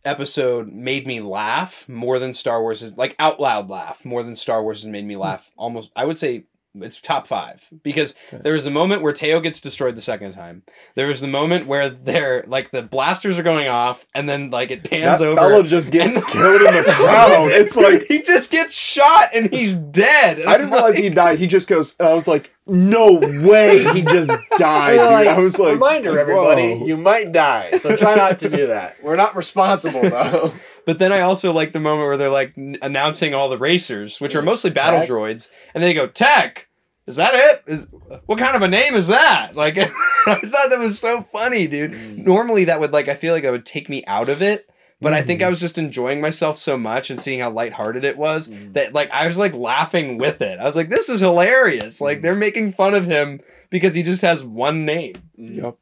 [0.05, 4.36] episode made me laugh more than Star Wars is like out loud laugh more than
[4.36, 5.51] Star Wars has made me laugh.
[5.57, 6.45] Almost, I would say
[6.82, 10.63] it's top five because there was the moment where Teo gets destroyed the second time.
[10.95, 14.71] There was the moment where they're like the blasters are going off, and then like
[14.71, 15.39] it pans that over.
[15.39, 17.49] fellow just gets and- killed in the crowd.
[17.57, 20.39] It's like he just gets shot and he's dead.
[20.39, 21.39] And I didn't I'm realize he died.
[21.39, 25.09] He just goes, and I was like, no way, he just died, dude.
[25.09, 26.86] Like, I was like, reminder, everybody, whoa.
[26.86, 29.01] you might die, so try not to do that.
[29.01, 30.53] We're not responsible though.
[30.86, 34.19] But then I also like the moment where they're like n- announcing all the racers,
[34.21, 35.09] which are mostly battle Tech.
[35.09, 36.66] droids, and they go, "Tech,
[37.07, 37.63] is that it?
[37.67, 37.87] Is
[38.25, 41.93] what kind of a name is that?" Like, I thought that was so funny, dude.
[41.93, 42.25] Mm.
[42.25, 44.69] Normally, that would like I feel like that would take me out of it,
[45.01, 48.17] but I think I was just enjoying myself so much and seeing how lighthearted it
[48.17, 48.73] was Mm.
[48.73, 50.59] that like I was like laughing with it.
[50.59, 53.39] I was like, "This is hilarious!" Like they're making fun of him
[53.69, 55.15] because he just has one name.
[55.37, 55.77] Yep.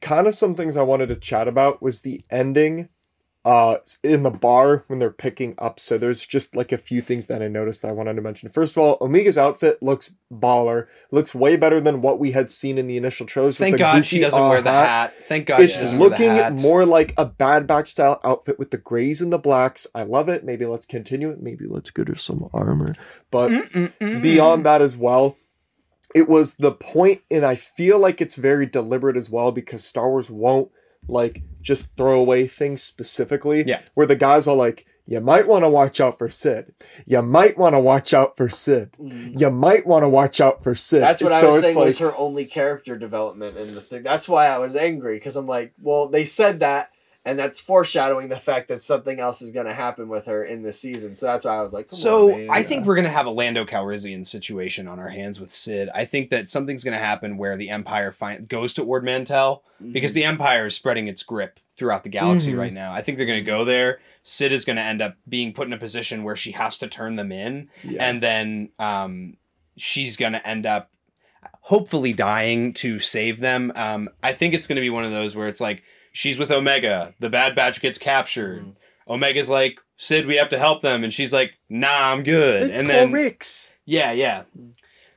[0.00, 2.88] Kind of some things I wanted to chat about was the ending
[3.44, 5.80] uh in the bar when they're picking up.
[5.80, 8.50] So there's just like a few things that i noticed that i wanted to mention.
[8.50, 10.86] First of all omega's outfit looks baller.
[11.10, 13.78] Looks way better than what we had seen in the initial trailers with Thank the
[13.78, 15.14] God she doesn't uh, wear the hat.
[15.26, 18.58] Thank God it's she doesn't wear the looking more like a bad batch style outfit
[18.58, 19.86] with the grays and the blacks.
[19.94, 20.44] I love it.
[20.44, 21.42] Maybe let's continue it.
[21.42, 22.94] Maybe let's get her some armor.
[23.30, 24.22] But Mm-mm-mm.
[24.22, 25.36] beyond that as well
[26.14, 30.10] it was the point and i feel like it's very deliberate as well because star
[30.10, 30.68] wars won't
[31.10, 33.80] like just throw away things specifically Yeah.
[33.94, 36.72] where the guys are like you might want to watch out for sid
[37.04, 39.38] you might want to watch out for sid mm.
[39.38, 41.98] you might want to watch out for sid That's what so I was saying was
[41.98, 44.02] her only character development in the thing.
[44.02, 46.90] That's why I was angry because I'm like, well, they said that,
[47.24, 50.62] and that's foreshadowing the fact that something else is going to happen with her in
[50.62, 51.14] the season.
[51.14, 52.50] So that's why I was like, Come So on, man.
[52.50, 55.90] I think we're gonna have a Lando Calrissian situation on our hands with Sid.
[55.94, 59.62] I think that something's gonna happen where the Empire find, goes to Ord Mantell
[59.92, 62.58] because the Empire is spreading its grip throughout the galaxy Mhm.
[62.58, 62.92] right now.
[62.92, 64.00] I think they're gonna go there.
[64.22, 67.16] Sid is gonna end up being put in a position where she has to turn
[67.16, 68.08] them in, yeah.
[68.08, 69.36] and then um,
[69.76, 70.90] she's gonna end up
[71.62, 73.72] hopefully dying to save them.
[73.76, 75.82] Um, I think it's gonna be one of those where it's like
[76.12, 78.64] she's with Omega, the Bad Batch gets captured.
[78.64, 78.76] Mm.
[79.06, 82.62] Omega's like, Sid, we have to help them, and she's like, Nah, I'm good.
[82.70, 83.74] it's and called then Ricks.
[83.84, 84.44] yeah, yeah.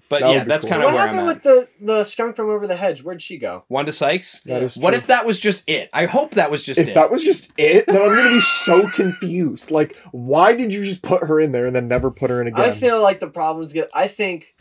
[0.10, 0.72] But That yeah, that's cool.
[0.72, 1.36] kind of what where I'm happened at.
[1.36, 3.02] with the the skunk from over the hedge?
[3.02, 3.64] Where'd she go?
[3.70, 4.42] Wanda Sykes.
[4.42, 4.98] That is What true.
[4.98, 5.90] if that was just it?
[5.94, 6.94] I hope that was just if it.
[6.94, 9.72] that was just it, then I'm gonna be so confused.
[9.72, 12.48] Like, why did you just put her in there and then never put her in
[12.48, 12.62] again?
[12.64, 13.90] I feel like the problem's get.
[13.94, 14.54] I think.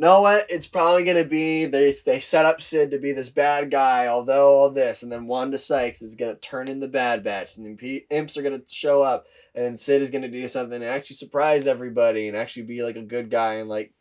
[0.00, 0.46] Know what?
[0.48, 4.56] It's probably gonna be they they set up Sid to be this bad guy, although
[4.56, 7.76] all this, and then Wanda Sykes is gonna turn in the Bad Batch, and then
[7.76, 9.26] P- imps are gonna show up,
[9.56, 13.02] and Sid is gonna do something and actually surprise everybody, and actually be like a
[13.02, 13.92] good guy and like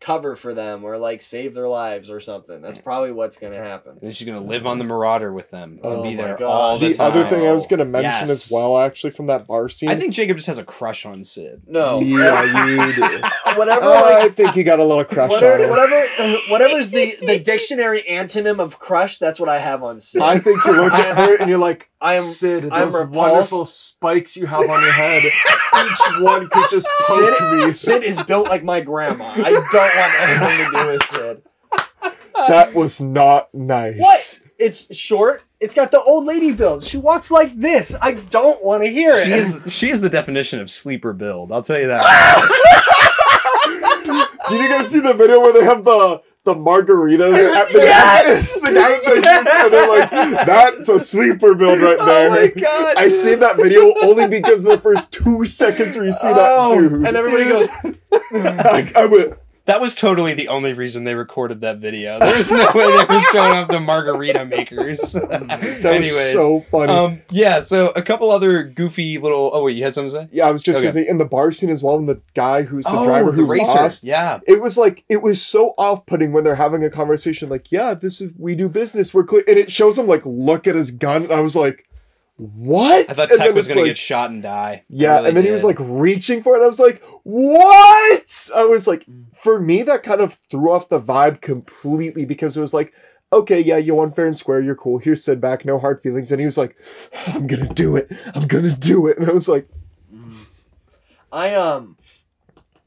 [0.00, 2.62] cover for them or like save their lives or something.
[2.62, 3.92] That's probably what's gonna happen.
[3.92, 6.36] and then she's gonna live on the Marauder with them and Oh be my there
[6.38, 6.46] God.
[6.46, 7.06] all the, the time.
[7.12, 8.30] other thing I was gonna mention Yes.
[8.30, 9.90] as well, actually, from that bar scene.
[9.90, 11.62] I think Jacob just has a crush on Sid.
[11.66, 13.02] No, Yeah, you do.
[13.56, 13.84] whatever.
[13.84, 16.06] Uh, like I think he got a little crush on whatever, whatever,
[16.48, 19.18] whatever's the the dictionary antonym of crush.
[19.18, 20.22] That's what I have on Sid.
[20.22, 23.14] I think you look at her and you're like, I am- Sid, I'm those repulsed.
[23.32, 25.22] wonderful spikes you have on your head.
[25.24, 27.74] Each one could just poke Sid, me.
[27.74, 29.32] Sid is built like my grandma.
[29.36, 31.42] I don't want anything to do with Sid.
[32.48, 33.98] That was not nice.
[33.98, 34.40] What?
[34.58, 35.42] It's short.
[35.60, 36.84] It's got the old lady build.
[36.84, 37.94] She walks like this.
[38.00, 39.26] I don't want to hear it.
[39.26, 41.52] She is she is the definition of sleeper build.
[41.52, 42.02] I'll tell you that.
[44.48, 48.54] Did you guys see the video where they have the the margaritas at the Yes!
[48.60, 49.24] the gas station?
[49.26, 50.10] And they're like,
[50.46, 52.26] that's a sleeper build right oh there.
[52.28, 52.96] oh my god!
[52.96, 56.52] I see that video only because of the first two seconds where you see that
[56.58, 56.92] Oh, dude.
[57.06, 57.68] and everybody goes,
[58.32, 59.34] I, I went,
[59.70, 62.18] That was totally the only reason they recorded that video.
[62.18, 65.12] There's no way they were showing off the margarita makers.
[65.12, 66.90] that Anyways, was so funny.
[66.90, 67.60] um, yeah.
[67.60, 69.48] So a couple other goofy little.
[69.52, 70.28] Oh wait, you had something to say?
[70.32, 72.62] yeah, I was just gonna say in the bar scene as well, and the guy
[72.62, 73.78] who's the oh, driver the who racer.
[73.78, 74.02] lost.
[74.02, 74.40] Yeah.
[74.44, 78.20] It was like it was so off-putting when they're having a conversation, like, "Yeah, this
[78.20, 79.14] is we do business.
[79.14, 81.86] We're clear," and it shows him like look at his gun, and I was like,
[82.40, 84.84] "What?" I thought And Tech was gonna like- get shot and die.
[84.88, 86.58] Yeah, really and then he was like reaching for it.
[86.58, 89.04] And I was like, "What?" I was like,
[89.36, 92.92] for me, that kind of threw off the vibe completely because it was like,
[93.32, 94.60] "Okay, yeah, you won fair and square.
[94.60, 94.98] You're cool.
[94.98, 96.76] Here's Sid back, no hard feelings." And he was like,
[97.26, 98.10] "I'm gonna do it.
[98.34, 99.68] I'm gonna do it." And I was like,
[101.32, 101.96] I um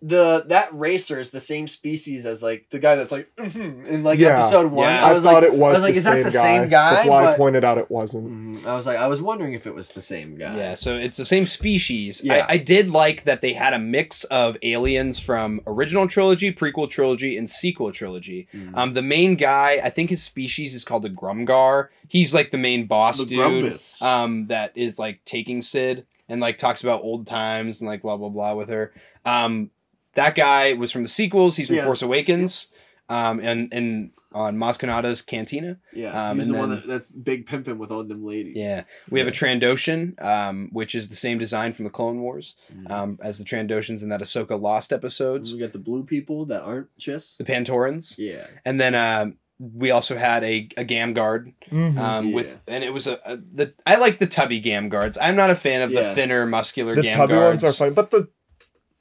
[0.06, 4.04] the that racer is the same species as like the guy that's like "Mhm," in
[4.04, 4.40] like Yeah.
[4.40, 4.90] episode one.
[4.90, 5.06] Yeah.
[5.06, 6.30] I I, was thought like, it was, I was like, the is that same the
[6.30, 6.42] guy.
[6.42, 6.96] same guy?
[6.96, 8.28] But Bly But- pointed out it wasn't.
[8.64, 8.68] Mhm.
[8.68, 10.58] I was like, I was wondering if it was the same guy.
[10.58, 12.22] Yeah, so it's the same species.
[12.22, 12.46] Yeah.
[12.50, 16.90] I, I did like that they had a mix of aliens from original trilogy, prequel
[16.90, 18.50] trilogy, and sequel trilogy.
[18.54, 18.76] Mhm.
[18.78, 21.88] Um, the main guy, I think his species is called a Grummgar.
[22.10, 23.38] He's like the main boss The dude.
[23.40, 24.02] Grumpus.
[24.02, 28.18] Um, that is like taking Sid and like talks about old times and like blah
[28.18, 28.92] blah blah with her.
[29.26, 29.70] Um,
[30.16, 31.56] that guy was from the sequels.
[31.58, 31.86] He's from Yes.
[31.86, 32.68] Force Awakens.
[33.10, 35.78] Um, and and on Maz Kanata's Cantina.
[35.94, 38.54] yeah, um, he's and the one that, that's big pimping with all them ladies.
[38.56, 42.56] Yeah, we have a Trandoshan, um, which is the same design from the Clone Wars
[42.74, 42.90] Mhm.
[42.92, 46.64] um, as the Trandoshans in that Ahsoka Lost episodes, we got the blue people that
[46.64, 47.38] aren't Chiss.
[47.38, 51.98] the Pantorans, Yeah, and then um, we also had a, a Gam Guard Mhm.
[52.00, 52.36] um, Yeah.
[52.36, 55.18] with, and it was a, a the I like the tubby Gam Guards.
[55.22, 56.10] I'm not a fan of Yeah.
[56.10, 57.62] the thinner, muscular the Gam tubby Guards.
[57.62, 58.30] ones are fine, but the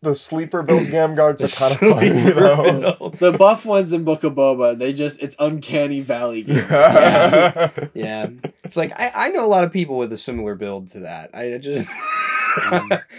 [0.02, 3.12] the sleeper built gam guards are kind of funny though.
[3.18, 6.42] the buff ones in Book of Boba, they just it's uncanny valley.
[6.42, 6.56] Game.
[6.70, 7.70] yeah.
[7.94, 8.28] yeah,
[8.64, 11.30] it's like I, I know a lot of people with a similar build to that.
[11.34, 11.88] I just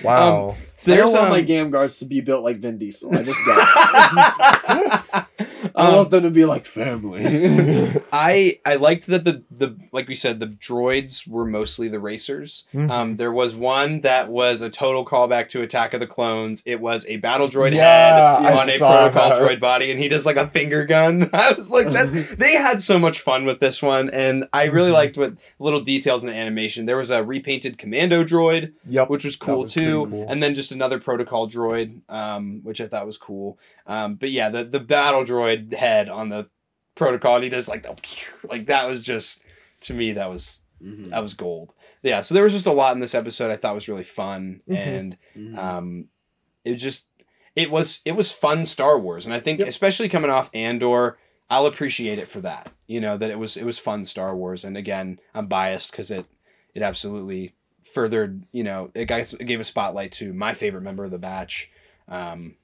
[0.04, 0.56] Wow.
[0.76, 3.16] so I there's don't want my um, Gam guards to be built like Vin Diesel.
[3.16, 3.68] I just don't.
[5.76, 7.24] I Um, want them to be like family.
[8.12, 12.66] I I liked that the the like we said the droids were mostly the racers.
[12.74, 12.90] Mhm.
[12.92, 16.62] Um, there was one that was a total callback to Attack of the Clones.
[16.66, 19.42] It was a battle droid Yeah, head I on a protocol that.
[19.42, 21.30] droid body, and he does like a finger gun.
[21.34, 24.92] I was like, that's they had so much fun with this one, and I really
[24.92, 24.94] Mhm.
[24.94, 26.86] liked what little details in the animation.
[26.86, 29.10] There was a repainted commando droid, Yep.
[29.10, 30.26] which was cool was too, cool.
[30.30, 33.58] and then just another protocol droid, um, which I thought was cool.
[33.88, 36.48] Um, but yeah, the the battle droid head on the
[36.96, 37.96] protocol, and he does like the
[38.48, 39.42] like that was just
[39.82, 41.10] to me that was Mhm.
[41.12, 41.74] that was gold.
[42.02, 44.62] Yeah, so there was just a lot in this episode I thought was really fun,
[44.70, 44.76] Mhm.
[44.78, 45.58] and Mhm.
[45.58, 46.10] um,
[46.66, 47.08] it was just
[47.56, 49.68] it was it was fun Star Wars, and I think Yep.
[49.70, 51.18] especially coming off Andor,
[51.50, 52.72] I'll appreciate it for that.
[52.88, 56.12] You know that it was it was fun Star Wars, and again, I'm biased because
[56.12, 56.26] it
[56.76, 57.54] it absolutely
[57.84, 58.44] furthered.
[58.52, 61.72] You know, it, guys, it gave a spotlight to my favorite member of the batch.
[62.08, 62.56] Um,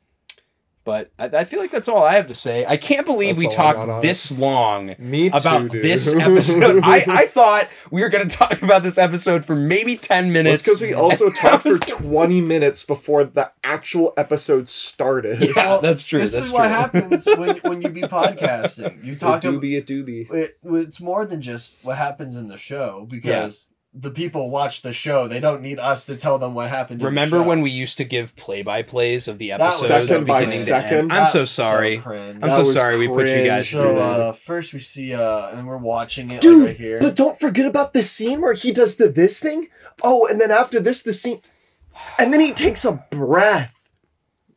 [0.83, 2.65] but I, I feel like that's all I have to say.
[2.65, 4.07] I can't believe That's we all I talked it.
[4.07, 5.83] this long Me too, about dude.
[5.83, 6.81] this episode.
[6.83, 10.63] I, I thought we were going to talk about this episode for maybe 10 minutes.
[10.67, 15.41] It's because we also talked that for 20 minutes before the actual episode started.
[15.41, 16.19] Yeah, Well, that's true.
[16.21, 19.03] This that's is what happens when when you be podcasting.
[19.03, 20.31] You talk to doobie, a doobie.
[20.33, 23.67] it, it's more than just what happens in the show because
[24.01, 25.27] the people watch the show.
[25.27, 27.01] They don't need us to tell them what happened.
[27.01, 31.11] in the Remember when we used to give play-by-plays of the episodes Second by second?
[31.11, 31.97] I'm so sorry.
[31.99, 32.35] cringe.
[32.35, 34.19] I'm That so was sorry we put you guys cringe, through So that.
[34.19, 36.99] uh, first we see uh, and we're watching it Dude, like right here.
[37.01, 39.67] But don't forget about the scene where he does the this thing.
[40.01, 41.41] Oh, and then after this, the scene.
[42.17, 43.89] And then he takes a breath.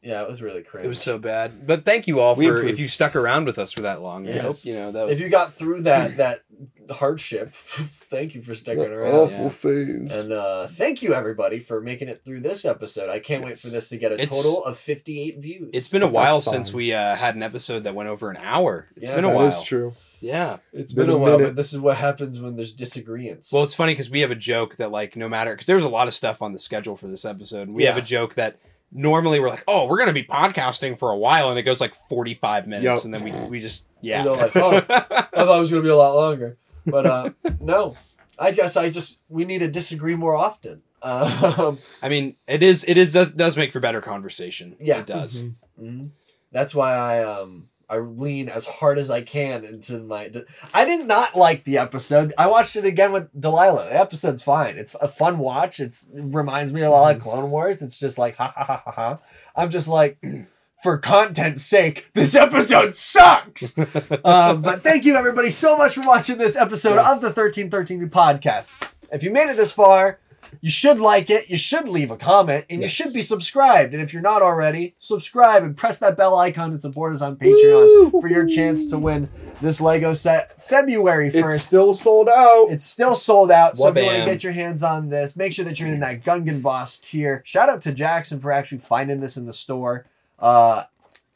[0.03, 0.85] yeah, it was really crazy.
[0.87, 1.67] It was so bad.
[1.67, 2.75] But thank you all We for improved.
[2.75, 4.29] if you stuck around with us for that long.
[4.29, 4.67] I hope Yes.
[4.67, 6.43] you know that was if you got through that that
[6.91, 9.15] hardship, thank you for sticking around.
[9.15, 9.49] Awful Yeah.
[9.49, 10.25] phase.
[10.25, 13.09] And uh, thank you everybody for making it through this episode.
[13.09, 15.71] I can't wait for this to get a It's- total of 58 views.
[15.73, 18.37] It's been a But while since we uh, had an episode that went over an
[18.39, 18.89] hour.
[18.97, 19.47] It's Yeah, been a That while.
[19.47, 19.95] is true.
[20.21, 20.59] Yeah.
[20.73, 21.49] it's been been, a a while, minute.
[21.51, 23.53] but this is what happens when there's disagreements.
[23.53, 25.85] Well, it's funny because we have a joke that like no matter because there was
[25.85, 27.69] a lot of stuff on the schedule for this episode.
[27.69, 28.59] We have a joke that
[28.95, 31.95] normally we're like, oh, we're gonna be podcasting for a while, and it goes like
[31.95, 33.05] forty five minutes, Yep.
[33.07, 34.19] and then we we just yeah.
[34.21, 34.77] You know, like, oh.
[34.77, 37.31] I thought it was going to be a lot longer, but uh,
[37.61, 37.97] no.
[38.39, 40.83] I guess I just we need to disagree more often.
[41.05, 44.77] Um, I mean, it is it is does, does make for better conversation.
[44.79, 44.99] Yeah.
[44.99, 45.43] it does.
[45.43, 45.55] Mhm.
[45.81, 46.11] mhm.
[46.53, 50.31] That's why I um I lean as hard as I can into my.
[50.73, 52.33] I did not like the episode.
[52.39, 53.87] I watched it again with Delilah.
[53.91, 54.79] The episode's fine.
[54.79, 55.81] It's a fun watch.
[55.81, 57.83] It's, it reminds me a lot of Clone Wars.
[57.83, 59.19] It's just like ha ha ha ha ha.
[59.57, 60.23] I'm just like.
[60.83, 63.79] For content's sake, this episode sucks.
[64.25, 67.17] um, but thank you everybody so much for watching this episode Yes.
[67.17, 69.09] of the 1313 podcast.
[69.13, 70.19] If you made it this far,
[70.61, 72.99] you should like it, you should leave a comment, and Yes.
[72.99, 73.95] you should be subscribed.
[73.95, 77.37] And if you're not already, subscribe and press that bell icon and support us on
[77.37, 79.29] Patreon for your chance to win
[79.61, 81.45] this Lego set February 1st.
[81.45, 82.67] It's still sold out.
[82.71, 85.53] It's still sold out, so if you want to get your hands on this, make
[85.53, 87.41] sure that you're in that Gungan Boss tier.
[87.45, 90.07] Shout out to Jackson for actually finding this in the store.
[90.43, 90.85] Uh,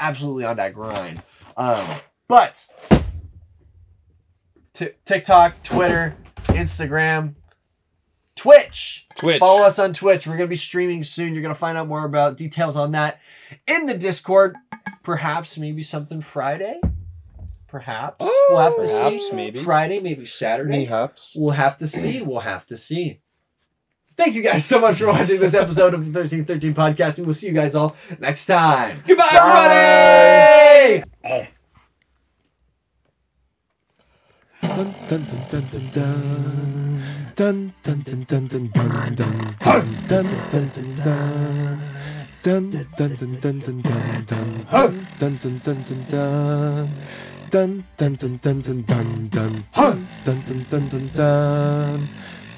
[0.01, 1.23] absolutely on that grind.
[1.57, 1.87] Um,
[2.29, 2.67] but
[4.75, 6.17] Ti- TikTok, Twitter,
[6.49, 7.35] Instagram,
[8.35, 9.07] Twitch.
[9.17, 9.39] Twitch.
[9.39, 10.27] Follow us on Twitch.
[10.27, 11.33] We're going to be streaming soon.
[11.33, 13.21] You're going to find out more about details on that
[13.67, 14.57] in the Discord.
[15.03, 16.81] Perhaps maybe something Friday.
[17.69, 19.31] Perhaps we'll have to see.
[19.33, 19.59] maybe.
[19.61, 20.71] Friday, maybe Saturday.
[20.71, 21.37] Mayhaps.
[21.39, 22.23] We'll have to see.
[22.23, 23.21] We'll have to see.
[24.17, 27.35] Thank you guys so much for watching this episode of the 1313 podcast, and we'll
[27.35, 28.97] see you guys all next time.
[29.07, 31.03] Goodbye, Bye.
[31.23, 31.49] everybody.
[34.63, 36.13] Dun dun dun dun dun
[37.37, 41.79] dun dun dun dun dun dun dun dun dun dun dun dun.
[42.43, 44.55] Dun dun dun dun dun dun dun
[45.19, 46.89] dun dun dun dun dun.
[47.51, 49.53] Dun dun dun dun dun dun dun
[50.25, 52.01] dun dun dun dun dun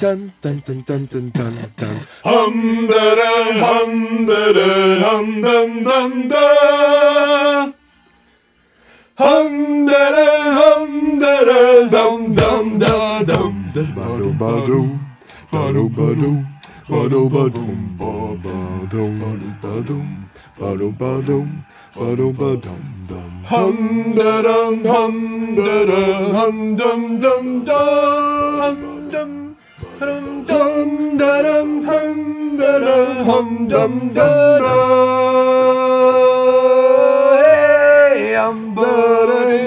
[0.00, 1.96] dun dun dun dun dun dun dun.
[2.24, 4.68] Hum da da hum da da
[5.04, 6.46] hum dum dum da.
[9.22, 11.60] Hum da da hum da da
[11.94, 13.54] dum dum da dum.
[13.96, 14.80] Ba-do ba-do,
[15.52, 16.30] ba-do ba-do,
[16.88, 20.06] ba-do ba-dum, ba-ba-dum, ba-do-ba-dum,
[20.58, 21.48] ba-do-ba-dum,
[21.96, 23.30] ba-do-ba-dum-dum.
[23.50, 25.14] Hum da dum hum
[25.56, 26.02] da da
[26.36, 27.82] hum dum dum da
[28.60, 29.47] hum dum
[30.00, 32.96] hum dum da dum hum da da
[33.28, 34.28] hum dum da
[34.64, 34.76] da
[37.42, 38.92] hey um da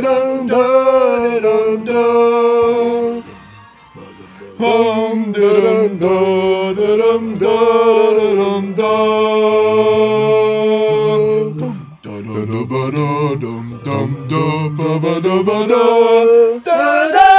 [0.06, 0.64] dum da
[1.45, 3.24] dum dum
[4.62, 6.14] hum dum da
[7.02, 8.95] dum da dum da
[12.52, 13.10] da ba da
[13.44, 14.45] dum dum da
[15.03, 15.84] ba da ba da
[16.66, 16.80] da
[17.16, 17.31] da